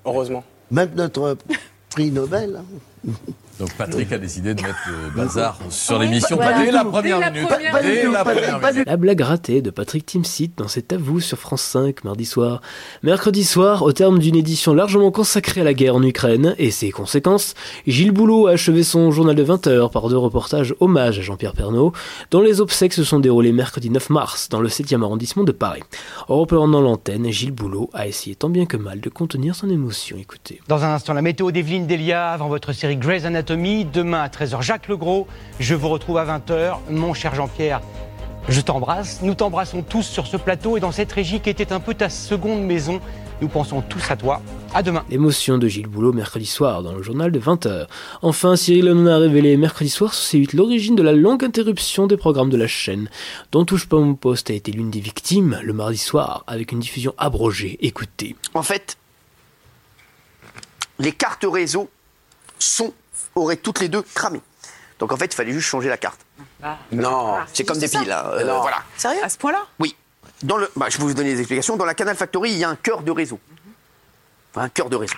Heureusement. 0.05 0.43
Même 0.71 0.91
notre 0.95 1.37
prix 1.89 2.09
Nobel. 2.09 2.61
Donc 3.59 3.71
Patrick 3.75 4.11
a 4.11 4.17
décidé 4.17 4.55
de 4.55 4.61
mettre 4.63 4.79
le 4.89 5.15
bazar 5.15 5.59
sur 5.69 5.99
l'émission 5.99 6.35
voilà. 6.37 6.63
dès 6.65 6.71
la 6.71 6.83
première 6.83 7.19
Dès 7.19 7.25
la 7.25 7.31
minute. 7.31 7.47
première 7.49 7.81
Dès 7.81 7.89
minute. 7.97 8.11
la 8.11 8.23
première 8.23 8.59
minute. 8.59 8.87
La 8.87 8.97
blague 8.97 9.21
ratée 9.21 9.61
de 9.61 9.69
Patrick 9.69 10.07
Timsit 10.07 10.51
dans 10.57 10.67
cet 10.67 10.91
avou 10.91 11.19
sur 11.19 11.37
France 11.37 11.61
5 11.61 12.03
mardi 12.03 12.25
soir. 12.25 12.61
Mercredi 13.03 13.43
soir, 13.43 13.83
au 13.83 13.91
terme 13.93 14.17
d'une 14.17 14.35
édition 14.35 14.73
largement 14.73 15.11
consacrée 15.11 15.61
à 15.61 15.63
la 15.63 15.75
guerre 15.75 15.95
en 15.95 16.01
Ukraine 16.01 16.55
et 16.57 16.71
ses 16.71 16.89
conséquences, 16.89 17.53
Gilles 17.85 18.11
Boulot 18.11 18.47
a 18.47 18.53
achevé 18.53 18.81
son 18.81 19.11
journal 19.11 19.35
de 19.35 19.43
20h 19.45 19.91
par 19.91 20.09
deux 20.09 20.17
reportages 20.17 20.73
hommage 20.79 21.19
à 21.19 21.21
Jean-Pierre 21.21 21.53
Pernaud, 21.53 21.93
dont 22.31 22.41
les 22.41 22.59
obsèques 22.59 22.93
se 22.93 23.03
sont 23.03 23.19
déroulées 23.19 23.51
mercredi 23.51 23.91
9 23.91 24.09
mars 24.09 24.49
dans 24.49 24.61
le 24.61 24.69
7e 24.69 25.03
arrondissement 25.03 25.43
de 25.43 25.51
Paris. 25.51 25.83
En 26.27 26.39
reprenant 26.39 26.81
l'antenne, 26.81 27.29
Gilles 27.31 27.51
Boulot 27.51 27.91
a 27.93 28.07
essayé 28.07 28.35
tant 28.35 28.49
bien 28.49 28.65
que 28.65 28.77
mal 28.77 28.99
de 28.99 29.09
contenir 29.09 29.53
son 29.53 29.69
émotion. 29.69 30.17
Écoutez. 30.19 30.59
Dans 30.67 30.83
un 30.83 30.93
instant, 30.95 31.13
la 31.13 31.21
météo 31.21 31.51
d'Evelyne 31.51 31.85
Delia 31.85 32.31
avant 32.31 32.47
votre 32.47 32.73
série 32.73 32.97
Grey's 32.97 33.25
Anatomy. 33.25 33.42
Demain 33.43 34.21
à 34.21 34.29
13h, 34.29 34.61
Jacques 34.61 34.87
Legros. 34.87 35.27
Je 35.59 35.75
vous 35.75 35.89
retrouve 35.89 36.17
à 36.17 36.25
20h. 36.25 36.77
Mon 36.89 37.13
cher 37.13 37.35
Jean-Pierre, 37.35 37.81
je 38.47 38.61
t'embrasse. 38.61 39.21
Nous 39.21 39.35
t'embrassons 39.35 39.81
tous 39.81 40.03
sur 40.03 40.27
ce 40.27 40.37
plateau 40.37 40.77
et 40.77 40.79
dans 40.79 40.93
cette 40.93 41.11
régie 41.11 41.41
qui 41.41 41.49
était 41.49 41.73
un 41.73 41.81
peu 41.81 41.93
ta 41.93 42.09
seconde 42.09 42.63
maison. 42.63 43.01
Nous 43.41 43.49
pensons 43.49 43.81
tous 43.81 44.09
à 44.09 44.15
toi. 44.15 44.41
À 44.73 44.81
demain. 44.81 45.03
L'émotion 45.09 45.57
de 45.57 45.67
Gilles 45.67 45.87
Boulot 45.87 46.13
mercredi 46.13 46.45
soir 46.45 46.83
dans 46.83 46.93
le 46.93 47.03
journal 47.03 47.31
de 47.31 47.39
20h. 47.39 47.87
Enfin, 48.21 48.55
Cyril 48.55 48.87
Hanouna 48.87 49.15
a 49.15 49.19
révélé 49.19 49.57
mercredi 49.57 49.89
soir 49.89 50.13
sur 50.13 50.39
C8 50.39 50.55
l'origine 50.55 50.95
de 50.95 51.03
la 51.03 51.11
longue 51.11 51.43
interruption 51.43 52.07
des 52.07 52.15
programmes 52.15 52.49
de 52.49 52.57
la 52.57 52.67
chaîne, 52.67 53.09
dont 53.51 53.65
Touche 53.65 53.87
pas 53.87 53.99
mon 53.99 54.15
poste 54.15 54.49
a 54.51 54.53
été 54.53 54.71
l'une 54.71 54.89
des 54.89 55.01
victimes 55.01 55.59
le 55.61 55.73
mardi 55.73 55.97
soir 55.97 56.45
avec 56.47 56.71
une 56.71 56.79
diffusion 56.79 57.13
abrogée. 57.17 57.77
Écoutez. 57.81 58.37
En 58.53 58.63
fait, 58.63 58.97
les 60.99 61.11
cartes 61.11 61.45
réseau 61.51 61.89
sont, 62.59 62.93
auraient 63.35 63.57
toutes 63.57 63.79
les 63.79 63.89
deux 63.89 64.01
cramé. 64.01 64.41
Donc 64.99 65.11
en 65.11 65.17
fait, 65.17 65.25
il 65.25 65.35
fallait 65.35 65.51
juste 65.53 65.67
changer 65.67 65.89
la 65.89 65.97
carte. 65.97 66.19
Non, 66.91 67.37
c'est 67.53 67.65
comme 67.65 67.77
des 67.77 67.87
piles. 67.89 68.11
hein, 68.11 68.23
euh, 68.33 68.43
Non. 68.45 68.61
voilà. 68.61 68.77
Sérieux? 68.97 69.19
À 69.23 69.29
ce 69.29 69.37
point-là? 69.37 69.65
Oui. 69.79 69.95
Dans 70.43 70.57
le, 70.57 70.69
bah, 70.75 70.87
je 70.89 70.97
vais 70.97 71.03
vous 71.03 71.13
donner 71.13 71.33
des 71.33 71.39
explications. 71.39 71.75
Dans 71.77 71.85
la 71.85 71.93
Canal 71.93 72.15
Factory, 72.15 72.51
il 72.51 72.57
y 72.57 72.63
a 72.63 72.69
un 72.69 72.75
cœur 72.75 73.01
de 73.01 73.11
réseau. 73.11 73.39
Enfin, 74.51 74.65
un 74.65 74.69
cœur 74.69 74.89
de 74.89 74.95
réseau. 74.95 75.15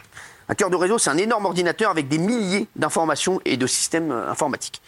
Un 0.48 0.56
cœur 0.56 0.70
de 0.70 0.76
réseau, 0.76 0.98
c'est 1.00 1.10
un 1.10 1.18
énorme 1.18 1.46
ordinateur 1.46 1.90
avec 1.90 2.08
des 2.08 2.20
milliers 2.20 2.68
d'informations 2.76 3.42
et 3.46 3.58
de 3.58 3.66
systèmes 3.68 4.12
euh, 4.12 4.30
informatiques. 4.32 4.82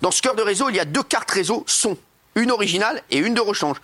Dans 0.00 0.10
ce 0.12 0.22
cœur 0.22 0.34
de 0.36 0.42
réseau, 0.42 0.68
il 0.68 0.76
y 0.76 0.80
a 0.80 0.84
deux 0.84 1.02
cartes 1.02 1.30
réseau 1.30 1.64
son, 1.66 1.96
une 2.36 2.50
originale 2.52 3.02
et 3.10 3.18
une 3.18 3.34
de 3.34 3.40
rechange. 3.40 3.76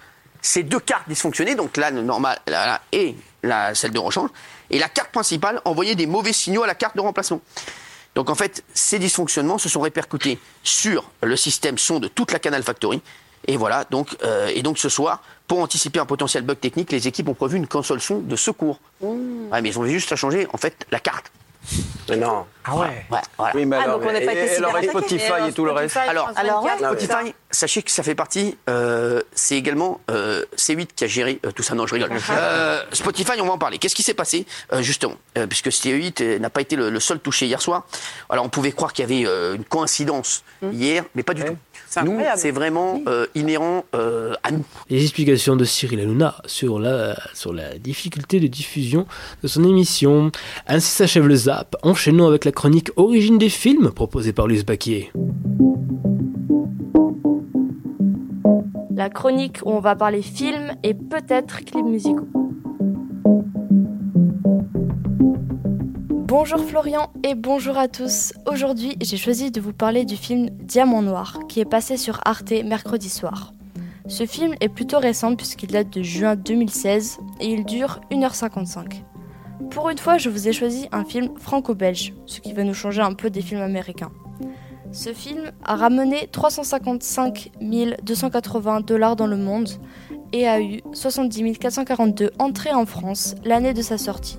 Ces 0.43 0.63
deux 0.63 0.79
cartes 0.81 1.09
dysfonctionnaient, 1.09 1.57
donc 1.57 1.77
la 1.77 1.91
normale 1.91 2.39
la- 2.47 2.67
la- 2.67 2.83
et 2.93 3.17
la, 3.43 3.75
celle 3.75 3.91
de 3.91 3.99
rechange, 3.99 4.31
et 4.71 4.79
la 4.79 4.89
carte 4.89 5.11
principale 5.11 5.61
envoyait 5.65 5.97
des 5.97 6.07
mauvais 6.07 6.33
signaux 6.33 6.63
à 6.63 6.67
la 6.69 6.75
carte 6.77 6.95
de 6.97 7.01
remplacement. 7.01 7.41
Donc 8.17 8.31
en 8.31 8.35
fait, 8.35 8.65
ces 8.73 8.99
dysfonctionnements 8.99 9.59
se 9.59 9.69
sont 9.69 9.83
répercutés 9.83 10.39
sur 10.65 11.05
le 11.23 11.37
système 11.37 11.77
son 11.77 12.01
de 12.01 12.09
toute 12.09 12.33
la 12.33 12.39
Canal 12.39 12.63
Factory. 12.63 13.03
Et 13.47 13.59
voilà, 13.59 13.85
donc, 13.91 14.17
euh, 14.25 14.51
et 14.53 14.63
donc 14.63 14.79
ce 14.79 14.89
soir, 14.89 15.23
pour 15.47 15.61
anticiper 15.61 16.01
un 16.01 16.07
potentiel 16.07 16.43
bug 16.43 16.59
technique, 16.59 16.91
les 16.91 17.07
équipes 17.07 17.29
ont 17.29 17.35
prévu 17.35 17.59
une 17.59 17.69
console 17.69 18.01
son 18.01 18.19
de 18.19 18.35
secours. 18.35 18.81
Ouais, 19.03 19.61
mais 19.61 19.69
ils 19.69 19.79
ont 19.79 19.85
juste 19.85 20.11
à 20.11 20.17
changer 20.17 20.49
en 20.53 20.57
fait 20.57 20.87
la 20.91 20.99
carte. 20.99 21.31
Mais 22.09 22.17
non. 22.17 22.47
Ah 22.69 22.77
ouais 22.77 22.87
Ouais, 23.11 23.21
voilà. 23.39 23.53
Oui, 23.55 23.65
mais 23.67 23.77
Ah, 23.77 23.83
alors, 23.83 23.99
donc 24.01 24.09
on 24.09 24.13
n'a 24.13 24.21
pas 24.21 24.35
et- 24.35 24.45
été 24.45 24.53
et 24.55 24.57
alors. 24.57 24.77
Spotify 24.83 25.33
Et 25.45 25.49
et 25.49 25.53
tout 25.53 25.65
le 25.65 25.71
reste 25.73 25.97
Alors, 25.97 26.31
Alors, 26.37 26.65
ouais. 26.65 26.71
Spotify, 26.79 27.35
sachez 27.51 27.83
que 27.83 27.91
ça 27.91 28.03
fait 28.03 28.15
partie. 28.15 28.57
euh, 28.69 29.21
c'est 29.35 29.57
également 29.57 30.01
euh, 30.11 30.45
C8 30.57 30.89
qui 30.97 31.05
a 31.05 31.07
géré 31.07 31.39
euh, 31.47 31.51
tout 31.53 31.63
ça. 31.63 31.75
Non, 31.75 31.87
je 31.87 31.95
rigole. 31.95 32.11
Euh, 32.31 32.83
Spotify, 32.93 33.33
on 33.41 33.47
va 33.47 33.53
en 33.53 33.59
parler. 33.59 33.79
Qu'est-ce 33.79 33.95
qui 33.95 34.03
s'est 34.03 34.15
passé 34.15 34.47
euh, 34.73 34.83
justement 34.83 35.15
euh, 35.39 35.47
Puisque 35.47 35.69
C8 35.69 36.23
euh, 36.23 36.39
n'a 36.39 36.51
pas 36.51 36.61
été 36.61 36.77
le, 36.77 36.91
le 36.91 37.01
seul 37.01 37.21
touché 37.21 37.47
hier 37.47 37.61
soir? 37.63 37.87
Alors, 38.29 38.45
on 38.45 38.49
pouvait 38.49 38.73
croire 38.73 38.93
qu'il 38.93 39.09
y 39.09 39.13
avait 39.23 39.29
euh, 39.29 39.55
une 39.55 39.65
coïncidence 39.65 40.43
hier, 40.73 41.05
mais 41.15 41.23
pas 41.23 41.35
du 41.35 41.45
tout. 41.45 41.57
Nous, 42.05 42.21
c'est 42.35 42.51
vraiment 42.51 43.01
euh, 43.07 43.27
inhérent 43.35 43.85
euh, 43.95 44.35
à 44.43 44.51
nous. 44.51 44.65
Les 44.91 45.03
explications 45.03 45.57
de 45.57 45.65
Cyril 45.65 46.01
Hanouna 46.01 46.35
sur 46.45 46.79
la, 46.79 47.17
sur 47.33 47.53
la 47.55 47.79
difficulté 47.79 48.39
de 48.41 48.49
diffusion 48.49 49.07
de 49.43 49.49
son 49.49 49.65
émission. 49.65 50.31
Ainsi 50.67 50.91
s'achève 50.91 51.27
le 51.27 51.37
zap, 51.37 51.77
enchaînons 51.83 52.27
avec 52.27 52.45
la 52.45 52.53
chronique 52.57 52.91
Origine 52.97 53.37
des 53.37 53.51
films 53.51 53.91
proposée 53.91 54.33
par 54.33 54.47
Luce 54.47 54.65
Baquier. 54.65 55.13
La 58.91 59.11
chronique 59.11 59.59
où 59.67 59.73
on 59.73 59.81
va 59.81 59.95
parler 59.95 60.23
films 60.23 60.73
et 60.83 60.95
peut-être 60.95 61.67
clips 61.67 61.85
musicaux. 61.85 62.27
Bonjour 66.09 66.61
Florian 66.61 67.13
et 67.23 67.35
bonjour 67.35 67.77
à 67.77 67.89
tous. 67.89 68.33
Aujourd'hui, 68.51 68.97
j'ai 69.03 69.19
choisi 69.19 69.51
de 69.51 69.61
vous 69.61 69.75
parler 69.75 70.07
du 70.07 70.17
film 70.17 70.49
Diamant 70.49 71.03
Noir 71.03 71.41
qui 71.51 71.61
est 71.61 71.67
passé 71.67 71.99
sur 71.99 72.21
Arte 72.25 72.53
mercredi 72.65 73.11
soir. 73.11 73.53
Ce 74.09 74.25
film 74.25 74.55
est 74.63 74.71
plutôt 74.71 74.99
récent 74.99 75.37
puisqu'il 75.37 75.73
date 75.73 75.91
de 75.91 76.03
juin 76.03 76.37
2016 76.37 77.19
et 77.43 77.49
il 77.49 77.67
dure 77.67 78.01
1h55. 78.11 79.03
Pour 79.71 79.89
une 79.91 79.99
fois, 79.99 80.19
je 80.19 80.29
vous 80.29 80.49
ai 80.49 80.53
choisi 80.53 80.89
un 80.93 81.05
film 81.05 81.31
franco-belge, 81.39 82.15
ce 82.27 82.41
qui 82.41 82.53
va 82.53 82.63
nous 82.63 82.75
changer 82.75 83.03
un 83.03 83.15
peu 83.15 83.31
des 83.31 83.43
films 83.43 83.63
américains. 83.63 84.13
Ce 84.93 85.13
film 85.13 85.51
a 85.65 85.77
ramené 85.77 86.29
355 86.31 87.53
280 88.03 88.81
dollars 88.83 89.17
dans 89.17 89.27
le 89.27 89.37
monde 89.37 89.69
et 90.33 90.47
a 90.47 90.61
eu 90.61 90.81
70 90.93 91.59
442 91.59 92.31
entrées 92.39 92.73
en 92.73 92.87
France 92.87 93.35
l'année 93.45 93.75
de 93.75 93.83
sa 93.83 93.99
sortie. 93.99 94.39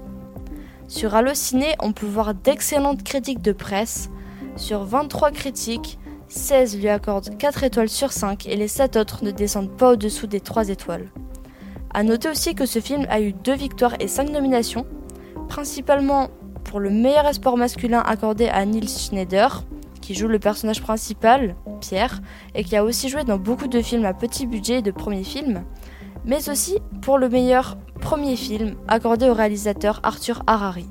Sur 0.88 1.15
Allociné, 1.15 1.75
on 1.80 1.91
peut 1.91 2.06
voir 2.06 2.34
d'excellentes 2.34 3.03
critiques 3.03 3.41
de 3.41 3.51
presse. 3.51 4.10
Sur 4.56 4.86
23 4.86 5.32
critiques, 5.32 5.99
16 6.30 6.77
lui 6.77 6.89
accordent 6.89 7.38
4 7.38 7.63
étoiles 7.63 7.89
sur 7.89 8.12
5 8.12 8.47
et 8.47 8.56
les 8.56 8.67
7 8.67 8.95
autres 8.95 9.23
ne 9.23 9.32
descendent 9.32 9.75
pas 9.75 9.93
au-dessous 9.93 10.27
des 10.27 10.39
3 10.39 10.69
étoiles. 10.69 11.10
A 11.93 12.03
noter 12.03 12.30
aussi 12.30 12.56
que 12.56 12.65
ce 12.65 12.80
film 12.80 13.06
a 13.10 13.21
eu 13.21 13.34
2 13.34 13.53
victoires 13.53 13.95
et 13.99 14.08
5 14.08 14.30
nominations, 14.30 14.86
principalement 15.48 16.30
pour 16.64 16.80
le 16.80 16.90
meilleur 16.90 17.26
espoir 17.26 17.58
masculin 17.58 18.04
accordé 18.06 18.48
à 18.48 18.66
Nils 18.66 18.90
Schneider, 18.90 19.64
qui 20.02 20.14
joue 20.14 20.28
le 20.28 20.40
personnage 20.40 20.82
principal, 20.82 21.56
Pierre, 21.82 22.22
et 22.56 22.64
qui 22.64 22.76
a 22.76 22.84
aussi 22.84 23.10
joué 23.10 23.24
dans 23.24 23.38
beaucoup 23.38 23.68
de 23.68 23.82
films 23.82 24.06
à 24.06 24.14
petit 24.14 24.46
budget 24.46 24.80
et 24.80 24.82
de 24.82 24.92
premiers 24.92 25.24
films, 25.24 25.64
mais 26.26 26.50
aussi 26.50 26.80
pour 27.02 27.18
le 27.18 27.30
meilleur 27.30 27.78
premier 28.02 28.36
film 28.36 28.76
accordé 28.88 29.30
au 29.30 29.34
réalisateur 29.34 30.00
Arthur 30.04 30.44
Harari. 30.48 30.86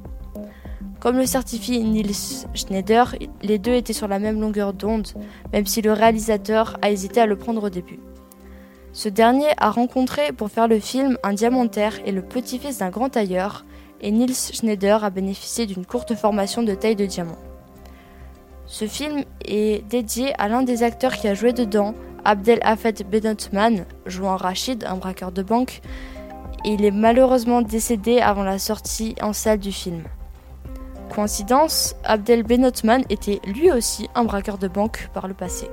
Comme 0.99 1.19
le 1.19 1.27
certifie 1.27 1.85
Nils 1.85 2.47
Schneider, 2.55 3.15
les 3.43 3.59
deux 3.59 3.75
étaient 3.75 3.93
sur 3.93 4.09
la 4.09 4.19
même 4.19 4.41
longueur 4.41 4.73
d'onde, 4.73 5.09
même 5.53 5.67
si 5.67 5.83
le 5.83 5.93
réalisateur 5.93 6.79
a 6.83 6.91
hésité 6.91 7.21
à 7.21 7.27
le 7.27 7.37
prendre 7.37 7.65
au 7.65 7.71
début. 7.71 8.01
Ce 8.93 9.11
dernier 9.11 9.49
a 9.59 9.71
rencontré 9.71 10.33
pour 10.33 10.51
faire 10.51 10.69
le 10.69 10.81
film 10.81 11.19
un 11.23 11.35
diamantaire 11.35 11.95
et 12.07 12.13
le 12.13 12.23
petit-fils 12.23 12.79
d'un 12.79 12.89
grand 12.89 13.11
tailleur, 13.11 13.67
et 14.01 14.11
Nils 14.11 14.35
Schneider 14.35 15.05
a 15.05 15.11
bénéficié 15.11 15.67
d'une 15.67 15.87
courte 15.87 16.15
formation 16.15 16.63
de 16.63 16.75
taille 16.75 16.97
de 16.97 17.07
diamant. 17.07 17.39
Ce 18.67 18.87
film 18.87 19.25
est 19.45 19.87
dédié 19.89 20.33
à 20.41 20.49
l'un 20.49 20.63
des 20.63 20.83
acteurs 20.83 21.17
qui 21.17 21.29
a 21.29 21.35
joué 21.35 21.53
dedans, 21.53 21.95
Abdel 22.25 22.59
Hafed 22.63 23.09
Benotman, 23.09 23.85
jouant 24.07 24.37
Rachid, 24.37 24.85
un 24.85 24.97
braqueur 24.97 25.31
de 25.31 25.43
banque, 25.43 25.81
il 26.65 26.85
est 26.85 26.91
malheureusement 26.91 27.63
décédé 27.63 28.19
avant 28.19 28.43
la 28.43 28.59
sortie 28.59 29.15
en 29.23 29.33
salle 29.33 29.61
du 29.61 29.71
film. 29.71 30.03
Coïncidence, 31.15 31.95
Abdel 32.03 32.43
Benotman 32.43 33.05
était 33.09 33.41
lui 33.47 33.71
aussi 33.71 34.09
un 34.17 34.25
braqueur 34.25 34.59
de 34.59 34.67
banque 34.67 35.09
par 35.15 35.29
le 35.29 35.35
passé. 35.35 35.69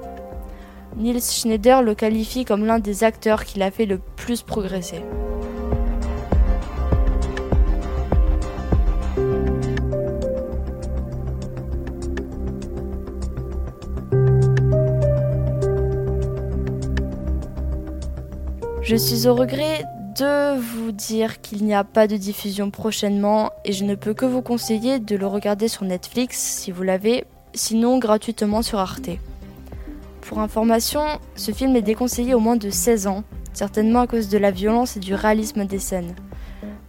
Nils 0.95 1.23
Schneider 1.23 1.81
le 1.81 1.95
qualifie 1.95 2.45
comme 2.45 2.65
l'un 2.65 2.77
des 2.77 3.03
acteurs 3.03 3.43
qui 3.43 3.57
l'a 3.57 3.71
fait 3.71 3.87
le 3.87 3.97
plus 3.97 4.43
progresser. 4.43 5.01
Je 18.83 18.97
suis 18.97 19.27
au 19.27 19.33
regret 19.33 19.85
de 20.19 20.59
vous 20.59 20.91
dire 20.91 21.39
qu'il 21.39 21.63
n'y 21.63 21.73
a 21.73 21.85
pas 21.85 22.05
de 22.05 22.17
diffusion 22.17 22.69
prochainement 22.69 23.49
et 23.63 23.71
je 23.71 23.85
ne 23.85 23.95
peux 23.95 24.13
que 24.13 24.25
vous 24.25 24.41
conseiller 24.41 24.99
de 24.99 25.15
le 25.15 25.25
regarder 25.25 25.69
sur 25.69 25.85
Netflix 25.85 26.37
si 26.37 26.69
vous 26.69 26.83
l'avez, 26.83 27.23
sinon 27.53 27.97
gratuitement 27.97 28.61
sur 28.61 28.79
Arte. 28.79 29.09
Pour 30.19 30.39
information, 30.39 31.01
ce 31.35 31.51
film 31.51 31.77
est 31.77 31.81
déconseillé 31.81 32.33
au 32.33 32.41
moins 32.41 32.57
de 32.57 32.69
16 32.69 33.07
ans, 33.07 33.23
certainement 33.53 34.01
à 34.01 34.07
cause 34.07 34.27
de 34.27 34.37
la 34.37 34.51
violence 34.51 34.97
et 34.97 34.99
du 34.99 35.13
réalisme 35.13 35.63
des 35.63 35.79
scènes. 35.79 36.13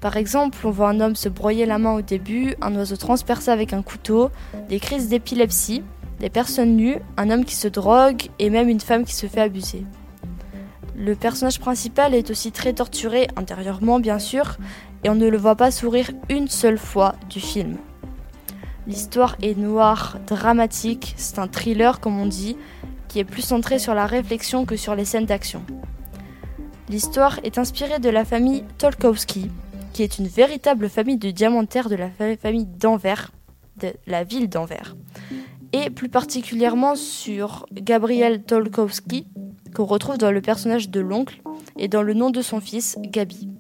Par 0.01 0.17
exemple, 0.17 0.59
on 0.65 0.71
voit 0.71 0.89
un 0.89 0.99
homme 1.01 1.15
se 1.15 1.29
broyer 1.29 1.65
la 1.65 1.79
main 1.79 1.95
au 1.95 2.03
début, 2.03 2.57
un 2.61 2.75
oiseau 2.75 2.97
transpercé 2.97 3.53
avec 3.53 3.73
un 3.73 3.83
couteau, 3.83 4.31
des 4.69 4.81
crises 4.81 5.09
d'épilepsie, 5.09 5.85
des 6.19 6.29
personnes 6.29 6.75
nues, 6.75 6.99
un 7.17 7.31
homme 7.31 7.45
qui 7.45 7.55
se 7.55 7.69
drogue 7.69 8.25
et 8.41 8.51
même 8.51 8.69
une 8.69 8.81
femme 8.81 9.05
qui 9.05 9.15
se 9.15 9.29
fait 9.29 9.43
abuser. 9.43 9.85
Le 10.97 11.17
personnage 11.17 11.59
principal 11.59 12.15
est 12.15 12.31
aussi 12.31 12.53
très 12.53 12.73
torturé 12.73 13.29
intérieurement 13.37 13.99
bien 13.99 14.19
sûr, 14.19 14.57
et 15.03 15.11
on 15.11 15.15
ne 15.15 15.29
le 15.29 15.37
voit 15.37 15.57
pas 15.57 15.71
sourire 15.71 16.11
une 16.29 16.49
seule 16.49 16.79
fois 16.79 17.17
du 17.29 17.41
film. 17.41 17.77
L'histoire 18.87 19.37
est 19.43 19.57
noire, 19.57 20.19
dramatique, 20.27 21.15
c'est 21.17 21.39
un 21.39 21.49
thriller 21.49 22.01
comme 22.01 22.19
on 22.19 22.27
dit, 22.27 22.57
qui 23.09 23.19
est 23.19 23.25
plus 23.25 23.43
centré 23.43 23.79
sur 23.79 23.95
la 23.95 24.07
réflexion 24.07 24.67
que 24.67 24.77
sur 24.77 24.95
les 24.95 25.05
scènes 25.05 25.27
d'action. 25.27 25.63
L'histoire 26.89 27.41
est 27.45 27.59
inspirée 27.59 27.99
de 27.99 28.11
la 28.11 28.25
famille 28.25 28.65
Tolkowski, 28.79 29.51
qui 29.93 30.03
est 30.03 30.19
une 30.19 30.29
véritable 30.29 30.89
famille 30.89 31.17
de 31.17 31.31
diamantaires 31.31 31.89
de 31.89 31.97
la 31.97 32.11
famille 32.11 32.67
d'Anvers, 32.67 33.33
de 33.81 33.95
la 34.07 34.23
ville 34.23 34.49
d'Anvers, 34.49 34.95
et 35.73 35.91
plus 35.91 36.09
particulièrement 36.09 36.95
sur 36.95 37.67
Gabriel 37.73 38.43
Tolkowski, 38.43 39.27
qu'on 39.75 39.85
retrouve 39.85 40.19
dans 40.19 40.31
le 40.31 40.41
personnage 40.41 40.89
de 40.89 41.01
l'oncle 41.01 41.43
et 41.77 41.89
dans 41.89 42.03
le 42.03 42.15
nom 42.15 42.31
de 42.31 42.41
son 42.41 42.61
fils, 42.61 42.97
Gabi. 43.01 43.51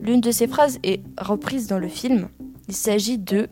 L'une 0.00 0.20
de 0.20 0.30
ces 0.30 0.46
phrases 0.46 0.78
est 0.82 1.02
reprise 1.20 1.66
dans 1.66 1.78
le 1.78 1.88
film. 1.88 2.28
Il 2.68 2.74
s'agit 2.74 3.18
de 3.18 3.48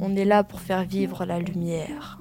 On 0.00 0.16
est 0.16 0.24
là 0.24 0.44
pour 0.44 0.60
faire 0.60 0.84
vivre 0.84 1.24
la 1.24 1.38
lumière. 1.38 2.20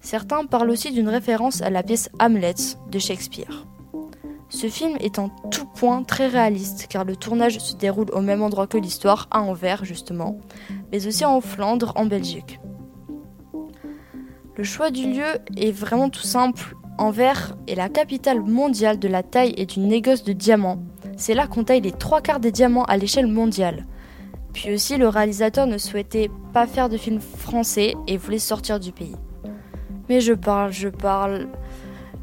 Certains 0.00 0.44
parlent 0.46 0.70
aussi 0.70 0.92
d'une 0.92 1.08
référence 1.08 1.62
à 1.62 1.70
la 1.70 1.82
pièce 1.82 2.10
Hamlet 2.18 2.54
de 2.90 2.98
Shakespeare. 2.98 3.66
Ce 4.48 4.66
film 4.68 4.96
est 5.00 5.18
en 5.18 5.30
tout 5.50 5.64
point 5.64 6.02
très 6.02 6.26
réaliste 6.26 6.86
car 6.88 7.04
le 7.04 7.16
tournage 7.16 7.58
se 7.58 7.74
déroule 7.74 8.10
au 8.12 8.20
même 8.20 8.42
endroit 8.42 8.66
que 8.66 8.76
l'histoire, 8.76 9.28
à 9.30 9.40
Anvers 9.40 9.84
justement, 9.84 10.38
mais 10.90 11.06
aussi 11.06 11.24
en 11.24 11.40
Flandre, 11.40 11.92
en 11.96 12.04
Belgique. 12.04 12.60
Le 14.56 14.64
choix 14.64 14.90
du 14.90 15.10
lieu 15.10 15.38
est 15.56 15.72
vraiment 15.72 16.10
tout 16.10 16.20
simple. 16.20 16.76
Anvers 16.98 17.56
est 17.66 17.74
la 17.74 17.88
capitale 17.88 18.40
mondiale 18.40 18.98
de 18.98 19.08
la 19.08 19.22
taille 19.22 19.54
et 19.56 19.66
du 19.66 19.80
négoce 19.80 20.24
de 20.24 20.32
diamants. 20.32 20.82
C'est 21.16 21.34
là 21.34 21.46
qu'on 21.46 21.64
taille 21.64 21.80
les 21.80 21.92
trois 21.92 22.20
quarts 22.20 22.40
des 22.40 22.52
diamants 22.52 22.84
à 22.84 22.96
l'échelle 22.96 23.26
mondiale. 23.26 23.86
Puis 24.52 24.74
aussi, 24.74 24.98
le 24.98 25.08
réalisateur 25.08 25.66
ne 25.66 25.78
souhaitait 25.78 26.30
pas 26.52 26.66
faire 26.66 26.88
de 26.88 26.96
film 26.96 27.20
français 27.20 27.94
et 28.06 28.16
voulait 28.16 28.38
sortir 28.38 28.78
du 28.78 28.92
pays. 28.92 29.16
Mais 30.08 30.20
je 30.20 30.34
parle, 30.34 30.72
je 30.72 30.88
parle. 30.88 31.48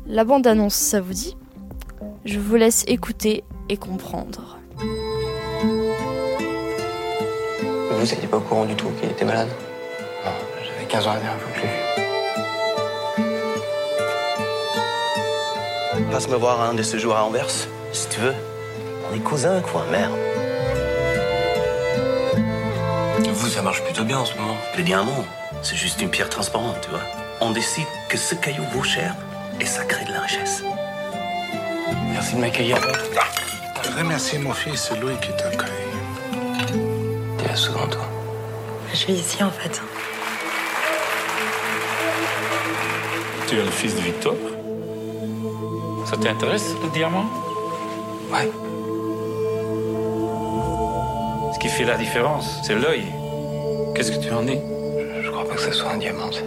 La 0.06 0.24
bande-annonce, 0.24 0.76
ça 0.76 1.02
vous 1.02 1.14
dit? 1.14 1.36
Je 2.26 2.40
vous 2.40 2.56
laisse 2.56 2.84
écouter 2.88 3.44
et 3.70 3.78
comprendre. 3.78 4.60
Vous 7.92 8.02
n'étiez 8.02 8.28
pas 8.28 8.38
au 8.38 8.42
courant 8.42 8.66
du 8.66 8.76
tout 8.76 8.88
qu'il 9.00 9.10
était 9.10 9.26
malade? 9.26 9.50
Non, 10.24 10.32
j'avais 10.64 10.86
15 10.88 11.08
ans 11.08 11.14
dernière 11.14 11.38
fois 11.38 11.52
que 11.54 11.60
je 11.60 12.09
Passe 16.12 16.28
me 16.28 16.36
voir 16.36 16.60
un 16.62 16.74
de 16.74 16.82
ces 16.82 16.98
jours 16.98 17.16
à 17.16 17.24
Anvers, 17.24 17.50
si 17.94 18.08
tu 18.10 18.20
veux. 18.20 18.34
On 19.10 19.16
est 19.16 19.20
cousins, 19.20 19.62
quoi, 19.62 19.86
merde. 19.92 20.12
Vous, 23.32 23.48
ça 23.48 23.62
marche 23.62 23.84
plutôt 23.84 24.04
bien 24.04 24.18
en 24.18 24.26
ce 24.26 24.36
moment. 24.36 24.58
Le 24.76 24.84
diamant, 24.84 25.24
c'est 25.62 25.76
juste 25.76 26.02
une 26.02 26.10
pierre 26.10 26.30
transparente, 26.30 26.78
tu 26.82 26.90
vois. 26.90 27.02
On 27.42 27.52
décide 27.52 27.86
que 28.10 28.18
ce 28.18 28.34
caillou 28.36 28.64
vaut 28.74 28.84
cher 28.84 29.16
et 29.62 29.66
ça 29.66 29.86
crée 29.86 30.04
de 30.06 30.12
la 30.12 30.22
richesse. 30.22 30.64
Merci 32.12 32.36
de 32.36 32.42
m'accueillir. 32.42 32.78
Remercie 33.98 34.40
mon 34.40 34.54
fils, 34.54 34.92
Louis, 35.00 35.16
qui 35.22 35.30
t'accueille. 35.34 35.70
T'es 37.38 37.48
là 37.48 37.56
souvent, 37.56 37.88
toi 37.88 38.08
Je 38.94 39.06
vis 39.06 39.20
ici, 39.20 39.44
en 39.44 39.52
fait. 39.52 39.80
Tu 43.48 43.58
es 43.60 43.64
le 43.64 43.72
fils 43.72 43.96
de 43.96 44.02
Victor? 44.02 44.36
Ça 46.10 46.18
t'intéresse, 46.18 46.76
le 46.82 46.90
diamant 46.90 47.26
Ouais. 48.32 48.52
Ce 51.54 51.60
qui 51.60 51.68
fait 51.68 51.84
la 51.84 51.98
différence, 51.98 52.62
c'est 52.64 52.74
l'œil. 52.74 53.04
Qu'est-ce 53.94 54.14
que 54.14 54.18
tu 54.18 54.32
en 54.32 54.42
dis 54.42 54.58
Je 55.22 55.30
crois 55.30 55.48
pas 55.48 55.54
que 55.54 55.62
ce 55.62 55.72
soit 55.72 55.92
un 55.92 55.98
diamant, 55.98 56.32
ça. 56.32 56.42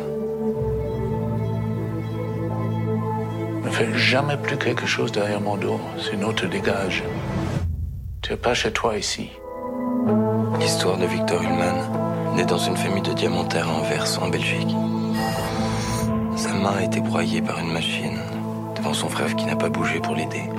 Ne 3.63 3.71
fais 3.71 3.97
jamais 3.97 4.37
plus 4.37 4.57
quelque 4.57 4.85
chose 4.85 5.13
derrière 5.13 5.41
mon 5.41 5.57
dos, 5.57 5.79
sinon 6.11 6.33
te 6.33 6.45
dégage. 6.47 7.05
Tu 8.21 8.33
es 8.33 8.37
pas 8.37 8.55
chez 8.55 8.73
toi 8.73 8.99
ici. 8.99 9.31
L'histoire 10.59 10.97
de 10.97 11.07
Victor 11.07 11.41
Ullmann, 11.41 12.35
né 12.35 12.45
dans 12.45 12.59
une 12.59 12.77
famille 12.77 13.03
de 13.03 13.13
diamantaires 13.13 13.69
à 13.69 13.75
Anvers, 13.75 14.21
en 14.21 14.29
Belgique. 14.29 14.75
Sa 16.35 16.53
main 16.53 16.79
a 16.79 16.83
été 16.83 16.99
broyée 17.01 17.41
par 17.41 17.61
une 17.61 17.73
machine 17.73 18.19
devant 18.83 18.95
son 18.95 19.09
frère 19.09 19.37
qui 19.37 19.47
n'a 19.47 19.55
pas 19.55 19.69
bougé 19.69 20.01
pour 20.01 20.17
l'aider. 20.17 20.51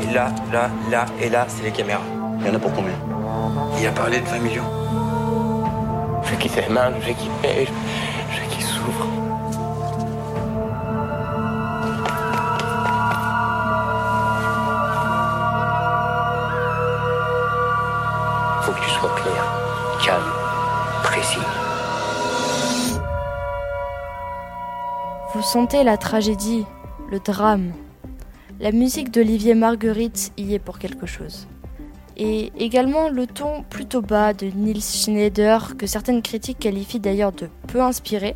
Et 0.00 0.14
là, 0.14 0.32
là, 0.52 0.70
là 0.92 1.06
et 1.20 1.28
là, 1.28 1.46
c'est 1.48 1.64
les 1.64 1.72
caméras. 1.72 2.02
Il 2.38 2.46
y 2.46 2.50
en 2.50 2.54
a 2.54 2.58
pour 2.60 2.72
combien? 2.72 2.94
Il 3.80 3.86
a 3.86 3.90
parlé 3.90 4.20
de 4.20 4.26
20 4.26 4.38
millions. 4.38 4.70
Je 6.22 6.30
sais 6.30 6.36
qui 6.36 6.48
fait 6.48 6.68
mal, 6.68 6.94
je 7.00 7.06
sais 7.06 7.14
qui 7.14 7.28
paie, 7.42 7.66
je 8.30 8.36
sais 8.36 8.46
qui 8.48 8.62
souffre. 8.62 9.06
Sentez 25.52 25.84
la 25.84 25.98
tragédie, 25.98 26.64
le 27.10 27.20
drame. 27.20 27.72
La 28.58 28.72
musique 28.72 29.10
d'Olivier 29.10 29.54
Marguerite 29.54 30.32
y 30.38 30.54
est 30.54 30.58
pour 30.58 30.78
quelque 30.78 31.04
chose. 31.04 31.46
Et 32.16 32.50
également 32.56 33.10
le 33.10 33.26
ton 33.26 33.62
plutôt 33.68 34.00
bas 34.00 34.32
de 34.32 34.46
Nils 34.46 34.80
Schneider, 34.80 35.76
que 35.76 35.86
certaines 35.86 36.22
critiques 36.22 36.58
qualifient 36.58 37.00
d'ailleurs 37.00 37.32
de 37.32 37.50
peu 37.68 37.82
inspiré, 37.82 38.34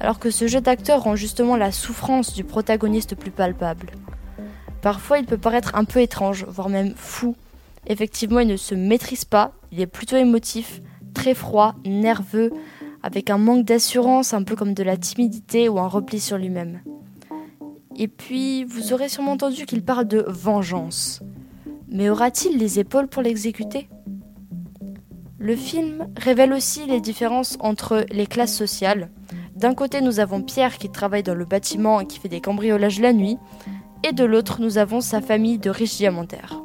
alors 0.00 0.18
que 0.18 0.30
ce 0.30 0.46
jeu 0.46 0.62
d'acteur 0.62 1.02
rend 1.02 1.14
justement 1.14 1.58
la 1.58 1.72
souffrance 1.72 2.32
du 2.32 2.42
protagoniste 2.42 3.16
plus 3.16 3.30
palpable. 3.30 3.88
Parfois 4.80 5.18
il 5.18 5.26
peut 5.26 5.36
paraître 5.36 5.74
un 5.74 5.84
peu 5.84 6.00
étrange, 6.00 6.46
voire 6.48 6.70
même 6.70 6.94
fou. 6.96 7.36
Effectivement 7.86 8.40
il 8.40 8.48
ne 8.48 8.56
se 8.56 8.74
maîtrise 8.74 9.26
pas, 9.26 9.52
il 9.72 9.80
est 9.82 9.86
plutôt 9.86 10.16
émotif, 10.16 10.80
très 11.12 11.34
froid, 11.34 11.74
nerveux, 11.84 12.50
avec 13.06 13.30
un 13.30 13.38
manque 13.38 13.64
d'assurance, 13.64 14.34
un 14.34 14.42
peu 14.42 14.56
comme 14.56 14.74
de 14.74 14.82
la 14.82 14.96
timidité 14.96 15.68
ou 15.68 15.78
un 15.78 15.86
repli 15.86 16.18
sur 16.18 16.38
lui-même. 16.38 16.80
Et 17.96 18.08
puis, 18.08 18.64
vous 18.64 18.92
aurez 18.92 19.08
sûrement 19.08 19.32
entendu 19.32 19.64
qu'il 19.64 19.84
parle 19.84 20.08
de 20.08 20.24
vengeance. 20.26 21.22
Mais 21.88 22.10
aura-t-il 22.10 22.58
les 22.58 22.80
épaules 22.80 23.06
pour 23.06 23.22
l'exécuter? 23.22 23.88
Le 25.38 25.54
film 25.54 26.08
révèle 26.16 26.52
aussi 26.52 26.84
les 26.86 27.00
différences 27.00 27.56
entre 27.60 28.04
les 28.10 28.26
classes 28.26 28.56
sociales. 28.56 29.10
D'un 29.54 29.74
côté, 29.74 30.00
nous 30.00 30.18
avons 30.18 30.42
Pierre 30.42 30.76
qui 30.76 30.90
travaille 30.90 31.22
dans 31.22 31.36
le 31.36 31.44
bâtiment 31.44 32.00
et 32.00 32.06
qui 32.06 32.18
fait 32.18 32.28
des 32.28 32.40
cambriolages 32.40 33.00
la 33.00 33.12
nuit, 33.12 33.38
et 34.02 34.12
de 34.12 34.24
l'autre, 34.24 34.60
nous 34.60 34.78
avons 34.78 35.00
sa 35.00 35.20
famille 35.20 35.58
de 35.58 35.70
riches 35.70 35.98
diamantaires. 35.98 36.60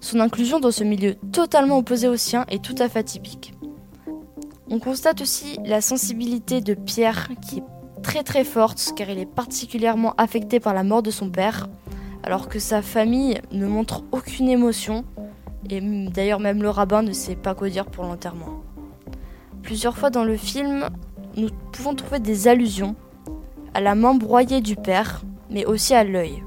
Son 0.00 0.20
inclusion 0.20 0.60
dans 0.60 0.70
ce 0.70 0.84
milieu 0.84 1.16
totalement 1.32 1.78
opposé 1.78 2.06
au 2.06 2.16
sien 2.16 2.44
est 2.48 2.62
tout 2.62 2.76
à 2.78 2.88
fait 2.88 3.00
atypique. 3.00 3.54
On 4.74 4.78
constate 4.78 5.20
aussi 5.20 5.58
la 5.66 5.82
sensibilité 5.82 6.62
de 6.62 6.72
Pierre 6.72 7.28
qui 7.42 7.58
est 7.58 8.02
très 8.02 8.22
très 8.22 8.42
forte 8.42 8.94
car 8.96 9.10
il 9.10 9.18
est 9.18 9.26
particulièrement 9.26 10.14
affecté 10.16 10.60
par 10.60 10.72
la 10.72 10.82
mort 10.82 11.02
de 11.02 11.10
son 11.10 11.28
père, 11.28 11.68
alors 12.22 12.48
que 12.48 12.58
sa 12.58 12.80
famille 12.80 13.38
ne 13.52 13.66
montre 13.66 14.02
aucune 14.12 14.48
émotion 14.48 15.04
et 15.68 15.82
d'ailleurs 16.08 16.40
même 16.40 16.62
le 16.62 16.70
rabbin 16.70 17.02
ne 17.02 17.12
sait 17.12 17.36
pas 17.36 17.54
quoi 17.54 17.68
dire 17.68 17.84
pour 17.84 18.04
l'enterrement. 18.04 18.62
Plusieurs 19.62 19.98
fois 19.98 20.08
dans 20.08 20.24
le 20.24 20.38
film, 20.38 20.88
nous 21.36 21.50
pouvons 21.72 21.94
trouver 21.94 22.18
des 22.18 22.48
allusions 22.48 22.96
à 23.74 23.82
la 23.82 23.94
main 23.94 24.14
broyée 24.14 24.62
du 24.62 24.76
père, 24.76 25.20
mais 25.50 25.66
aussi 25.66 25.92
à 25.92 26.02
l'œil. 26.02 26.42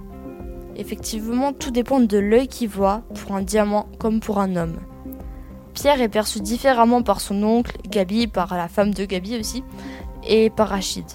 Effectivement, 0.76 1.54
tout 1.54 1.70
dépend 1.70 2.00
de 2.00 2.18
l'œil 2.18 2.48
qui 2.48 2.66
voit 2.66 3.04
pour 3.14 3.36
un 3.36 3.44
diamant 3.44 3.86
comme 4.00 4.20
pour 4.20 4.40
un 4.40 4.56
homme. 4.56 4.80
Pierre 5.76 6.02
est 6.02 6.10
perçu 6.10 6.40
différemment 6.40 7.04
par 7.04 7.22
son 7.22 7.44
oncle, 7.44 7.78
Gabi, 7.88 8.28
par 8.28 8.56
la 8.56 8.70
femme 8.70 8.94
de 8.94 9.06
Gabi 9.06 9.38
aussi, 9.38 9.64
et 10.28 10.50
par 10.50 10.70
Rachid. 10.70 11.06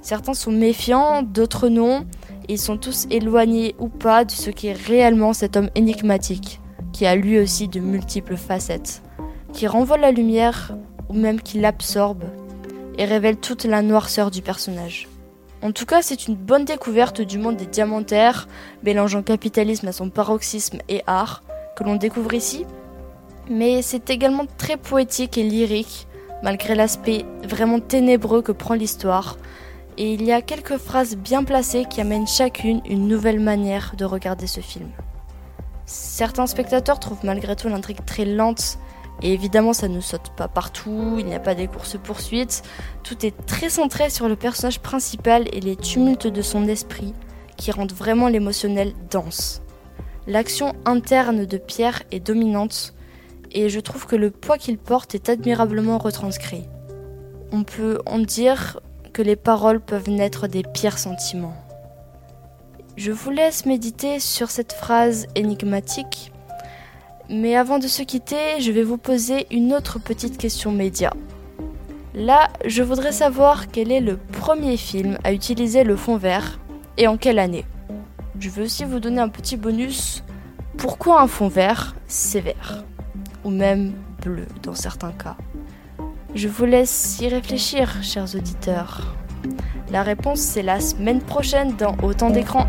Certains 0.00 0.34
sont 0.34 0.52
méfiants, 0.52 1.22
d'autres 1.22 1.68
non, 1.68 2.06
et 2.48 2.54
ils 2.54 2.58
sont 2.58 2.78
tous 2.78 3.06
éloignés 3.10 3.74
ou 3.78 3.88
pas 3.88 4.24
de 4.24 4.30
ce 4.30 4.50
qu'est 4.50 4.72
réellement 4.72 5.32
cet 5.32 5.56
homme 5.56 5.68
énigmatique, 5.74 6.60
qui 6.92 7.06
a 7.06 7.16
lui 7.16 7.38
aussi 7.38 7.66
de 7.66 7.80
multiples 7.80 8.36
facettes, 8.36 9.02
qui 9.52 9.66
renvoie 9.66 9.98
la 9.98 10.12
lumière 10.12 10.76
ou 11.08 11.14
même 11.14 11.40
qui 11.40 11.58
l'absorbe, 11.58 12.24
et 12.96 13.04
révèle 13.04 13.36
toute 13.36 13.64
la 13.64 13.82
noirceur 13.82 14.30
du 14.30 14.42
personnage. 14.42 15.08
En 15.60 15.72
tout 15.72 15.86
cas, 15.86 16.02
c'est 16.02 16.28
une 16.28 16.36
bonne 16.36 16.64
découverte 16.64 17.20
du 17.20 17.38
monde 17.38 17.56
des 17.56 17.66
diamantaires, 17.66 18.46
mélangeant 18.84 19.22
capitalisme 19.22 19.88
à 19.88 19.92
son 19.92 20.08
paroxysme 20.08 20.78
et 20.88 21.02
art, 21.08 21.42
que 21.76 21.82
l'on 21.82 21.96
découvre 21.96 22.34
ici, 22.34 22.64
mais 23.48 23.82
c'est 23.82 24.10
également 24.10 24.46
très 24.58 24.76
poétique 24.76 25.38
et 25.38 25.42
lyrique, 25.42 26.06
malgré 26.42 26.74
l'aspect 26.74 27.24
vraiment 27.42 27.80
ténébreux 27.80 28.42
que 28.42 28.52
prend 28.52 28.74
l'histoire. 28.74 29.36
Et 29.96 30.12
il 30.12 30.22
y 30.22 30.32
a 30.32 30.42
quelques 30.42 30.76
phrases 30.76 31.16
bien 31.16 31.44
placées 31.44 31.84
qui 31.88 32.00
amènent 32.00 32.26
chacune 32.26 32.80
une 32.84 33.06
nouvelle 33.06 33.40
manière 33.40 33.94
de 33.96 34.04
regarder 34.04 34.46
ce 34.46 34.60
film. 34.60 34.88
Certains 35.86 36.46
spectateurs 36.46 36.98
trouvent 36.98 37.24
malgré 37.24 37.54
tout 37.56 37.68
l'intrigue 37.68 38.04
très 38.04 38.24
lente 38.24 38.78
Et 39.22 39.32
évidemment, 39.32 39.72
ça 39.72 39.86
ne 39.86 40.00
saute 40.00 40.32
pas 40.36 40.48
partout, 40.48 41.16
il 41.18 41.26
n'y 41.26 41.36
a 41.36 41.40
pas 41.40 41.54
des 41.54 41.68
courses-poursuites. 41.68 42.62
Tout 43.04 43.24
est 43.24 43.46
très 43.46 43.68
centré 43.68 44.10
sur 44.10 44.28
le 44.28 44.34
personnage 44.34 44.80
principal 44.80 45.46
et 45.52 45.60
les 45.60 45.76
tumultes 45.76 46.26
de 46.26 46.42
son 46.42 46.66
esprit 46.66 47.14
qui 47.56 47.70
rendent 47.70 47.92
vraiment 47.92 48.28
l'émotionnel 48.28 48.92
dense. 49.10 49.62
L'action 50.26 50.72
interne 50.84 51.46
de 51.46 51.58
Pierre 51.58 52.02
est 52.10 52.18
dominante 52.20 52.94
et 53.54 53.68
je 53.68 53.80
trouve 53.80 54.06
que 54.06 54.16
le 54.16 54.30
poids 54.30 54.58
qu'il 54.58 54.78
porte 54.78 55.14
est 55.14 55.28
admirablement 55.28 55.98
retranscrit. 55.98 56.64
On 57.52 57.62
peut 57.62 57.98
en 58.04 58.18
dire 58.18 58.80
que 59.12 59.22
les 59.22 59.36
paroles 59.36 59.80
peuvent 59.80 60.10
naître 60.10 60.48
des 60.48 60.62
pires 60.62 60.98
sentiments. 60.98 61.56
Je 62.96 63.12
vous 63.12 63.30
laisse 63.30 63.64
méditer 63.64 64.20
sur 64.20 64.50
cette 64.50 64.72
phrase 64.72 65.26
énigmatique, 65.34 66.32
mais 67.30 67.56
avant 67.56 67.78
de 67.78 67.86
se 67.86 68.02
quitter, 68.02 68.60
je 68.60 68.70
vais 68.70 68.82
vous 68.82 68.98
poser 68.98 69.46
une 69.50 69.72
autre 69.72 69.98
petite 69.98 70.36
question 70.36 70.70
média. 70.70 71.12
Là, 72.14 72.48
je 72.64 72.82
voudrais 72.82 73.12
savoir 73.12 73.68
quel 73.68 73.90
est 73.90 74.00
le 74.00 74.16
premier 74.16 74.76
film 74.76 75.18
à 75.24 75.32
utiliser 75.32 75.82
le 75.82 75.96
fond 75.96 76.16
vert 76.16 76.60
et 76.96 77.08
en 77.08 77.16
quelle 77.16 77.38
année. 77.38 77.64
Je 78.38 78.50
vais 78.50 78.62
aussi 78.62 78.84
vous 78.84 79.00
donner 79.00 79.20
un 79.20 79.28
petit 79.28 79.56
bonus. 79.56 80.22
Pourquoi 80.76 81.20
un 81.20 81.26
fond 81.26 81.48
vert 81.48 81.96
sévère 82.06 82.84
Ou 83.44 83.50
même 83.50 83.92
bleu 84.22 84.46
dans 84.62 84.74
certains 84.74 85.12
cas. 85.12 85.36
Je 86.34 86.48
vous 86.48 86.64
laisse 86.64 87.18
y 87.20 87.28
réfléchir, 87.28 88.02
chers 88.02 88.34
auditeurs. 88.34 89.14
La 89.90 90.02
réponse, 90.02 90.40
c'est 90.40 90.62
la 90.62 90.80
semaine 90.80 91.20
prochaine 91.20 91.76
dans 91.76 91.96
Autant 92.02 92.30
d'écran. 92.30 92.66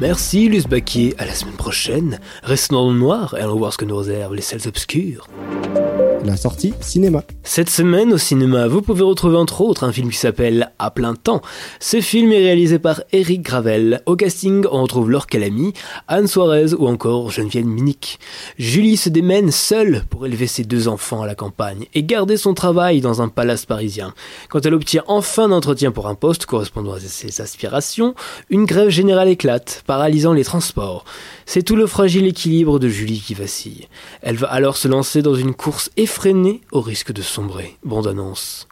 Merci 0.00 0.48
Luce 0.48 0.66
Baquier, 0.66 1.14
à 1.18 1.26
la 1.26 1.32
semaine 1.32 1.56
prochaine. 1.56 2.20
Restons 2.42 2.76
dans 2.76 2.90
le 2.90 2.98
noir 2.98 3.34
et 3.38 3.42
allons 3.42 3.56
voir 3.56 3.72
ce 3.72 3.78
que 3.78 3.84
nous 3.84 3.96
réservent 3.96 4.34
les 4.34 4.42
salles 4.42 4.66
obscures 4.66 5.26
la 6.24 6.36
sortie 6.36 6.74
cinéma. 6.80 7.22
Cette 7.42 7.70
semaine 7.70 8.12
au 8.12 8.18
cinéma, 8.18 8.68
vous 8.68 8.82
pouvez 8.82 9.02
retrouver 9.02 9.36
entre 9.36 9.60
autres 9.62 9.84
un 9.84 9.92
film 9.92 10.10
qui 10.10 10.18
s'appelle 10.18 10.72
À 10.78 10.90
plein 10.90 11.14
temps. 11.14 11.40
Ce 11.80 12.00
film 12.00 12.32
est 12.32 12.38
réalisé 12.38 12.78
par 12.78 13.02
Eric 13.12 13.42
Gravel. 13.42 14.02
Au 14.06 14.16
casting, 14.16 14.66
on 14.70 14.82
retrouve 14.82 15.10
Laure 15.10 15.26
Calamy, 15.26 15.72
Anne 16.08 16.26
Suarez 16.26 16.74
ou 16.74 16.86
encore 16.86 17.30
Geneviève 17.30 17.66
Minic. 17.66 18.18
Julie 18.58 18.96
se 18.96 19.08
démène 19.08 19.50
seule 19.50 20.04
pour 20.10 20.26
élever 20.26 20.46
ses 20.46 20.64
deux 20.64 20.88
enfants 20.88 21.22
à 21.22 21.26
la 21.26 21.34
campagne 21.34 21.86
et 21.94 22.02
garder 22.02 22.36
son 22.36 22.54
travail 22.54 23.00
dans 23.00 23.22
un 23.22 23.28
palace 23.28 23.66
parisien. 23.66 24.14
Quand 24.48 24.64
elle 24.66 24.74
obtient 24.74 25.04
enfin 25.06 25.44
un 25.44 25.52
entretien 25.52 25.90
pour 25.90 26.06
un 26.06 26.14
poste 26.14 26.46
correspondant 26.46 26.92
à 26.92 27.00
ses 27.00 27.40
aspirations, 27.40 28.14
une 28.50 28.66
grève 28.66 28.90
générale 28.90 29.28
éclate, 29.28 29.82
paralysant 29.86 30.32
les 30.32 30.44
transports. 30.44 31.04
C'est 31.46 31.62
tout 31.62 31.76
le 31.76 31.86
fragile 31.86 32.26
équilibre 32.26 32.78
de 32.78 32.88
Julie 32.88 33.20
qui 33.20 33.34
vacille. 33.34 33.88
Elle 34.22 34.36
va 34.36 34.48
alors 34.48 34.76
se 34.76 34.86
lancer 34.86 35.22
dans 35.22 35.34
une 35.34 35.54
course 35.54 35.90
effrénée 35.96 36.09
au 36.72 36.80
risque 36.80 37.12
de 37.12 37.22
sombrer. 37.22 37.76
Bande 37.82 38.06
annonce. 38.06 38.68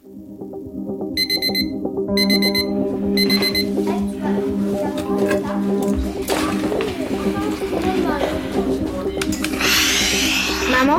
Maman 10.71 10.99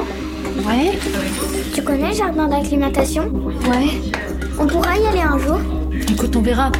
Ouais 0.67 0.97
Tu 1.73 1.83
connais 1.83 2.09
le 2.09 2.15
jardin 2.15 2.47
d'acclimatation 2.47 3.31
Ouais. 3.69 4.11
On 4.57 4.65
pourra 4.65 4.97
y 4.97 5.05
aller 5.05 5.21
un 5.21 5.37
jour 5.37 5.59
Écoute, 6.11 6.35
on 6.35 6.41
verra. 6.41 6.71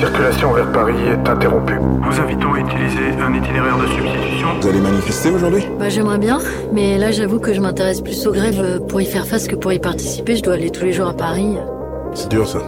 Circulation 0.00 0.52
vers 0.54 0.72
Paris 0.72 0.94
est 1.08 1.28
interrompue. 1.28 1.78
Nous 1.78 2.20
invitons 2.20 2.54
à 2.54 2.58
utiliser 2.60 3.10
un 3.20 3.34
itinéraire 3.34 3.76
de 3.76 3.86
substitution. 3.86 4.48
Vous 4.58 4.68
allez 4.68 4.80
manifester 4.80 5.30
aujourd'hui? 5.30 5.66
Bah 5.78 5.90
j'aimerais 5.90 6.16
bien, 6.16 6.38
mais 6.72 6.96
là 6.96 7.10
j'avoue 7.12 7.38
que 7.38 7.52
je 7.52 7.60
m'intéresse 7.60 8.00
plus 8.00 8.26
aux 8.26 8.32
grèves 8.32 8.80
pour 8.88 9.02
y 9.02 9.04
faire 9.04 9.26
face 9.26 9.46
que 9.46 9.56
pour 9.56 9.74
y 9.74 9.78
participer. 9.78 10.36
Je 10.36 10.42
dois 10.42 10.54
aller 10.54 10.70
tous 10.70 10.86
les 10.86 10.94
jours 10.94 11.08
à 11.08 11.12
Paris. 11.12 11.58
C'est 12.14 12.30
dur 12.30 12.48
ça. 12.48 12.60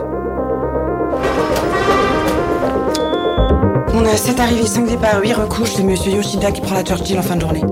On 3.94 4.04
a 4.04 4.16
7 4.16 4.38
arrivées, 4.38 4.66
5 4.66 4.86
départs, 4.86 5.20
8 5.22 5.32
recouches. 5.32 5.72
C'est 5.76 5.84
Monsieur 5.84 6.12
Yoshida 6.12 6.50
qui 6.52 6.60
prend 6.60 6.74
la 6.74 6.84
Churchill 6.84 7.18
en 7.18 7.22
fin 7.22 7.36
de 7.36 7.40
journée. 7.40 7.62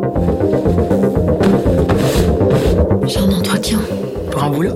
J'ai 3.06 3.18
un 3.18 3.30
entretien. 3.30 3.78
Pour 4.30 4.42
un 4.42 4.50
boulot? 4.50 4.74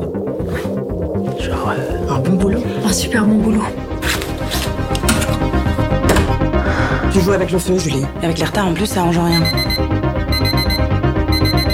Genre 1.39 1.71
euh, 1.71 2.15
un 2.15 2.19
bon 2.19 2.33
boulot? 2.35 2.61
Un 2.85 2.93
super 2.93 3.25
bon 3.25 3.37
boulot. 3.37 3.63
Tu 7.25 7.31
joues 7.31 7.37
avec 7.37 7.53
le 7.53 7.59
feu, 7.59 7.79
Julie. 7.79 8.05
Et 8.21 8.25
avec 8.27 8.39
les 8.39 8.45
retards 8.45 8.67
en 8.67 8.75
plus, 8.75 8.85
ça 8.85 9.01
arrange 9.01 9.19
rien. 9.19 9.41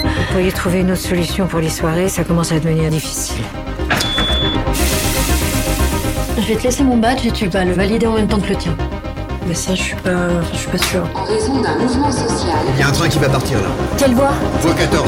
Vous 0.05 0.25
pourriez 0.31 0.53
trouver 0.53 0.79
une 0.79 0.93
autre 0.93 1.01
solution 1.01 1.49
pour 1.49 1.59
les 1.59 1.69
soirées, 1.69 2.09
ça 2.09 2.23
commence 2.23 2.53
à 2.53 2.61
devenir 2.61 2.89
difficile. 2.89 3.43
Je 6.37 6.43
vais 6.43 6.55
te 6.55 6.63
laisser 6.63 6.85
mon 6.85 6.99
badge 6.99 7.27
et 7.27 7.33
tu 7.33 7.49
vas 7.49 7.65
le 7.65 7.73
valider 7.73 8.07
en 8.07 8.13
même 8.13 8.29
temps 8.29 8.39
que 8.39 8.51
le 8.51 8.55
tien. 8.55 8.77
Mais 9.49 9.55
ça, 9.55 9.75
je 9.75 9.83
suis 9.83 9.97
pas, 9.97 10.41
je 10.53 10.57
suis 10.57 10.69
pas 10.69 10.79
sûre. 10.79 11.09
En 11.17 11.25
raison 11.25 11.61
d'un 11.61 11.79
mouvement 11.79 12.13
social. 12.13 12.55
Il 12.77 12.79
y 12.79 12.83
a 12.85 12.87
un 12.87 12.93
train 12.93 13.09
qui 13.09 13.19
va 13.19 13.29
partir 13.29 13.59
là. 13.59 13.71
Quelle 13.99 14.15
voie 14.15 14.31
Voie 14.61 14.75
14. 14.75 15.05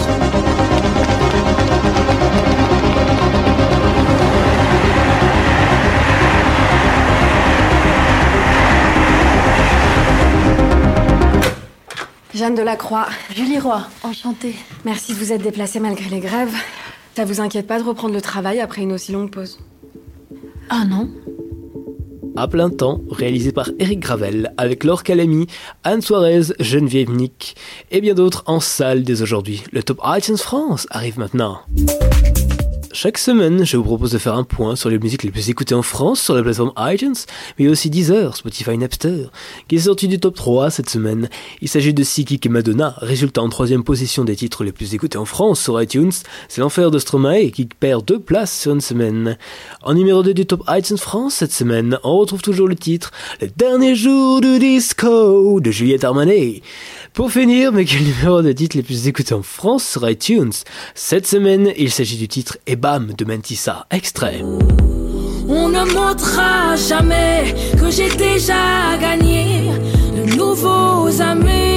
Jeanne 12.43 12.57
Delacroix. 12.57 13.07
Julie 13.33 13.61
Roy, 13.61 13.87
enchantée. 14.03 14.57
Merci 14.85 15.13
de 15.13 15.19
vous 15.19 15.33
être 15.33 15.43
déplacée 15.43 15.79
malgré 15.79 16.11
les 16.11 16.19
grèves. 16.19 16.53
Ça 17.15 17.25
vous 17.25 17.41
inquiète 17.41 17.69
pas 17.69 17.79
de 17.79 17.85
reprendre 17.85 18.13
le 18.15 18.21
travail 18.21 18.59
après 18.59 18.83
une 18.83 18.91
aussi 18.91 19.13
longue 19.13 19.31
pause? 19.31 19.61
Ah 20.69 20.85
non 20.85 21.09
à 22.35 22.49
plein 22.49 22.71
temps, 22.71 23.03
réalisé 23.11 23.53
par 23.53 23.69
Eric 23.79 24.01
Gravel, 24.01 24.55
avec 24.57 24.85
Laure 24.85 25.03
Calamy, 25.03 25.47
Anne 25.85 26.01
Suarez, 26.01 26.55
Geneviève 26.59 27.11
Nick 27.11 27.55
et 27.91 28.01
bien 28.01 28.15
d'autres 28.15 28.43
en 28.47 28.59
salle 28.59 29.05
dès 29.05 29.21
aujourd'hui. 29.21 29.63
Le 29.71 29.83
Top 29.83 30.01
iTunes 30.03 30.39
France 30.39 30.87
arrive 30.91 31.19
maintenant. 31.19 31.61
Chaque 32.95 33.17
semaine, 33.17 33.65
je 33.65 33.79
vous 33.79 33.85
propose 33.85 34.13
de 34.13 34.19
faire 34.19 34.35
un 34.35 34.45
point 34.45 34.77
sur 34.77 34.91
les 34.91 34.99
musiques 34.99 35.23
les 35.23 35.31
plus 35.31 35.49
écoutées 35.49 35.75
en 35.75 35.81
France 35.81 36.21
sur 36.21 36.35
la 36.35 36.43
plateforme 36.43 36.73
iTunes, 36.77 37.15
mais 37.59 37.67
aussi 37.69 37.89
Deezer, 37.89 38.37
Spotify, 38.37 38.77
Napster, 38.77 39.31
qui 39.67 39.77
est 39.77 39.79
sorti 39.79 40.09
du 40.09 40.21
top 40.21 40.35
3 40.35 40.69
cette 40.69 40.91
semaine. 40.91 41.31
Il 41.63 41.69
s'agit 41.69 41.95
de 41.95 42.03
Psychic 42.03 42.45
et 42.45 42.51
Madonna, 42.51 42.95
résultat 42.99 43.41
en 43.41 43.49
troisième 43.49 43.83
position 43.83 44.25
des 44.25 44.37
titres 44.37 44.63
les 44.63 44.73
plus 44.73 44.95
écoutés 44.95 45.17
en 45.17 45.25
France 45.25 45.63
sur 45.63 45.81
iTunes. 45.81 46.13
C'est 46.49 46.61
l'enfer 46.61 46.91
de 46.91 46.99
Stromae 46.99 47.51
qui 47.51 47.65
perd 47.65 48.05
deux 48.05 48.21
places 48.21 48.61
sur 48.61 48.75
une 48.75 48.83
semaine. 48.83 49.39
En 49.83 49.95
numéro 49.95 50.23
2 50.23 50.35
du 50.35 50.45
top 50.45 50.63
iTunes 50.69 50.99
France 50.99 51.37
cette 51.37 51.53
semaine, 51.53 51.99
on 52.05 52.19
retrouve 52.19 52.43
toujours 52.43 52.69
le 52.69 52.77
titre 52.77 53.11
Le 53.41 53.49
dernier 53.57 53.95
jour 53.95 54.43
du 54.43 54.59
disco 54.59 55.61
de 55.61 55.71
Juliette 55.71 56.05
Armanet. 56.05 56.61
Pour 57.15 57.31
finir, 57.31 57.73
mais 57.73 57.85
quel 57.85 58.05
numéro 58.05 58.41
de 58.41 58.53
titres 58.53 58.75
les 58.75 58.83
plus 58.83 59.07
écoutés 59.07 59.35
en 59.35 59.43
France 59.43 59.85
sur 59.85 60.09
iTunes 60.09 60.53
Cette 60.95 61.27
semaine, 61.27 61.71
il 61.77 61.91
s'agit 61.91 62.17
du 62.17 62.27
titre 62.27 62.57
Et 62.67 62.75
bam 62.75 63.13
de 63.13 63.25
Mentissa, 63.27 63.85
extrait. 63.91 64.41
On 64.43 65.69
ne 65.69 65.93
montrera 65.93 66.75
jamais 66.77 67.55
que 67.79 67.91
j'ai 67.91 68.09
déjà 68.17 68.97
gagné 68.99 69.73
de 70.17 70.37
nouveaux 70.37 71.21
amis. 71.21 71.72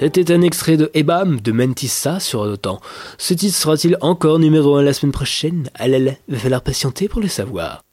C'était 0.00 0.32
un 0.32 0.40
extrait 0.40 0.78
de 0.78 0.90
Ebam 0.94 1.42
de 1.42 1.52
Mentissa 1.52 2.20
sur 2.20 2.40
Autant. 2.40 2.80
Ce 3.18 3.34
titre 3.34 3.54
sera-t-il 3.54 3.98
encore 4.00 4.38
numéro 4.38 4.76
1 4.76 4.82
la 4.82 4.94
semaine 4.94 5.12
prochaine? 5.12 5.68
Allez, 5.74 6.16
va 6.26 6.38
falloir 6.38 6.62
patienter 6.62 7.06
pour 7.06 7.20
le 7.20 7.28
savoir. 7.28 7.84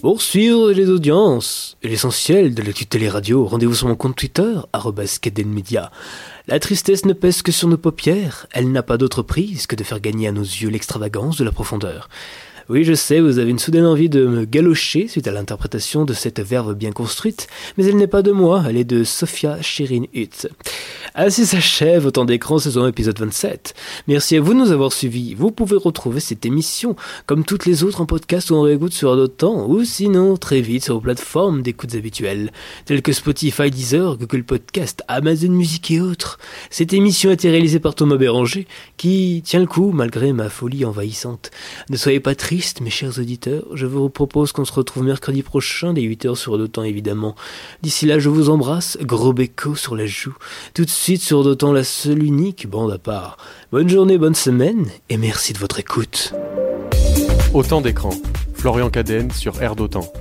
Pour 0.00 0.22
suivre 0.22 0.70
les 0.70 0.88
audiences 0.88 1.76
et 1.82 1.88
l'essentiel 1.88 2.54
de 2.54 2.62
l'actu 2.62 2.86
télé-radio, 2.86 3.46
rendez-vous 3.46 3.74
sur 3.74 3.88
mon 3.88 3.96
compte 3.96 4.14
Twitter, 4.14 4.60
@cadenmedia. 5.20 5.90
La 6.46 6.60
tristesse 6.60 7.04
ne 7.04 7.14
pèse 7.14 7.42
que 7.42 7.50
sur 7.50 7.66
nos 7.66 7.76
paupières, 7.76 8.46
elle 8.52 8.70
n'a 8.70 8.84
pas 8.84 8.96
d'autre 8.96 9.22
prise 9.22 9.66
que 9.66 9.74
de 9.74 9.82
faire 9.82 9.98
gagner 9.98 10.28
à 10.28 10.32
nos 10.32 10.42
yeux 10.42 10.70
l'extravagance 10.70 11.36
de 11.36 11.44
la 11.44 11.50
profondeur. 11.50 12.08
Oui, 12.70 12.84
je 12.84 12.94
sais, 12.94 13.18
vous 13.18 13.40
avez 13.40 13.50
une 13.50 13.58
soudaine 13.58 13.84
envie 13.84 14.08
de 14.08 14.24
me 14.24 14.44
galocher 14.44 15.08
suite 15.08 15.26
à 15.26 15.32
l'interprétation 15.32 16.04
de 16.04 16.12
cette 16.12 16.38
verve 16.38 16.76
bien 16.76 16.92
construite, 16.92 17.48
mais 17.76 17.84
elle 17.84 17.96
n'est 17.96 18.06
pas 18.06 18.22
de 18.22 18.30
moi, 18.30 18.62
elle 18.68 18.76
est 18.76 18.84
de 18.84 19.02
Sophia 19.02 19.60
Shirin 19.60 20.04
Hutt. 20.14 20.46
Ainsi 21.16 21.46
s'achève 21.46 22.06
Autant 22.06 22.24
d'écran 22.24 22.58
saison 22.58 22.86
épisode 22.86 23.18
27. 23.18 23.74
Merci 24.06 24.36
à 24.36 24.40
vous 24.40 24.54
de 24.54 24.60
nous 24.60 24.70
avoir 24.70 24.92
suivis. 24.92 25.34
Vous 25.34 25.50
pouvez 25.50 25.76
retrouver 25.76 26.20
cette 26.20 26.46
émission, 26.46 26.94
comme 27.26 27.44
toutes 27.44 27.66
les 27.66 27.82
autres 27.82 28.00
en 28.00 28.06
podcast 28.06 28.50
ou 28.50 28.54
en 28.54 28.62
réécoute 28.62 28.92
sur 28.92 29.16
d'autant, 29.16 29.68
ou 29.68 29.84
sinon 29.84 30.36
très 30.36 30.60
vite 30.60 30.84
sur 30.84 30.94
vos 30.94 31.00
plateformes 31.00 31.62
d'écoute 31.62 31.96
habituelles, 31.96 32.52
telles 32.84 33.02
que 33.02 33.12
Spotify, 33.12 33.72
Deezer, 33.72 34.16
Google 34.16 34.44
Podcast, 34.44 35.02
Amazon 35.08 35.50
Music 35.50 35.90
et 35.90 36.00
autres. 36.00 36.38
Cette 36.70 36.92
émission 36.92 37.30
a 37.30 37.32
été 37.32 37.50
réalisée 37.50 37.80
par 37.80 37.96
Thomas 37.96 38.16
Béranger, 38.16 38.68
qui 38.96 39.42
tient 39.44 39.58
le 39.58 39.66
coup 39.66 39.90
malgré 39.90 40.32
ma 40.32 40.48
folie 40.48 40.84
envahissante. 40.84 41.50
Ne 41.88 41.96
soyez 41.96 42.20
pas 42.20 42.36
mes 42.80 42.90
chers 42.90 43.18
auditeurs. 43.18 43.64
Je 43.74 43.86
vous 43.86 44.08
propose 44.10 44.52
qu'on 44.52 44.64
se 44.64 44.72
retrouve 44.72 45.04
mercredi 45.04 45.42
prochain, 45.42 45.92
dès 45.92 46.02
8h 46.02 46.34
sur 46.34 46.58
d'autant 46.58 46.82
évidemment. 46.82 47.34
D'ici 47.82 48.06
là, 48.06 48.18
je 48.18 48.28
vous 48.28 48.50
embrasse, 48.50 48.98
gros 49.00 49.32
béco 49.32 49.74
sur 49.74 49.96
la 49.96 50.06
joue. 50.06 50.34
Tout 50.74 50.84
de 50.84 50.90
suite 50.90 51.22
sur 51.22 51.42
d'autant 51.42 51.72
la 51.72 51.84
seule 51.84 52.22
unique 52.22 52.68
bande 52.68 52.92
à 52.92 52.98
part. 52.98 53.36
Bonne 53.72 53.88
journée, 53.88 54.18
bonne 54.18 54.34
semaine, 54.34 54.86
et 55.08 55.16
merci 55.16 55.52
de 55.52 55.58
votre 55.58 55.80
écoute. 55.80 56.34
Autant 57.54 57.80
d'écran. 57.80 58.10
Florian 58.54 58.90
Cadenne 58.90 59.30
sur 59.30 59.60
Air 59.62 59.74
d'Autant. 59.74 60.12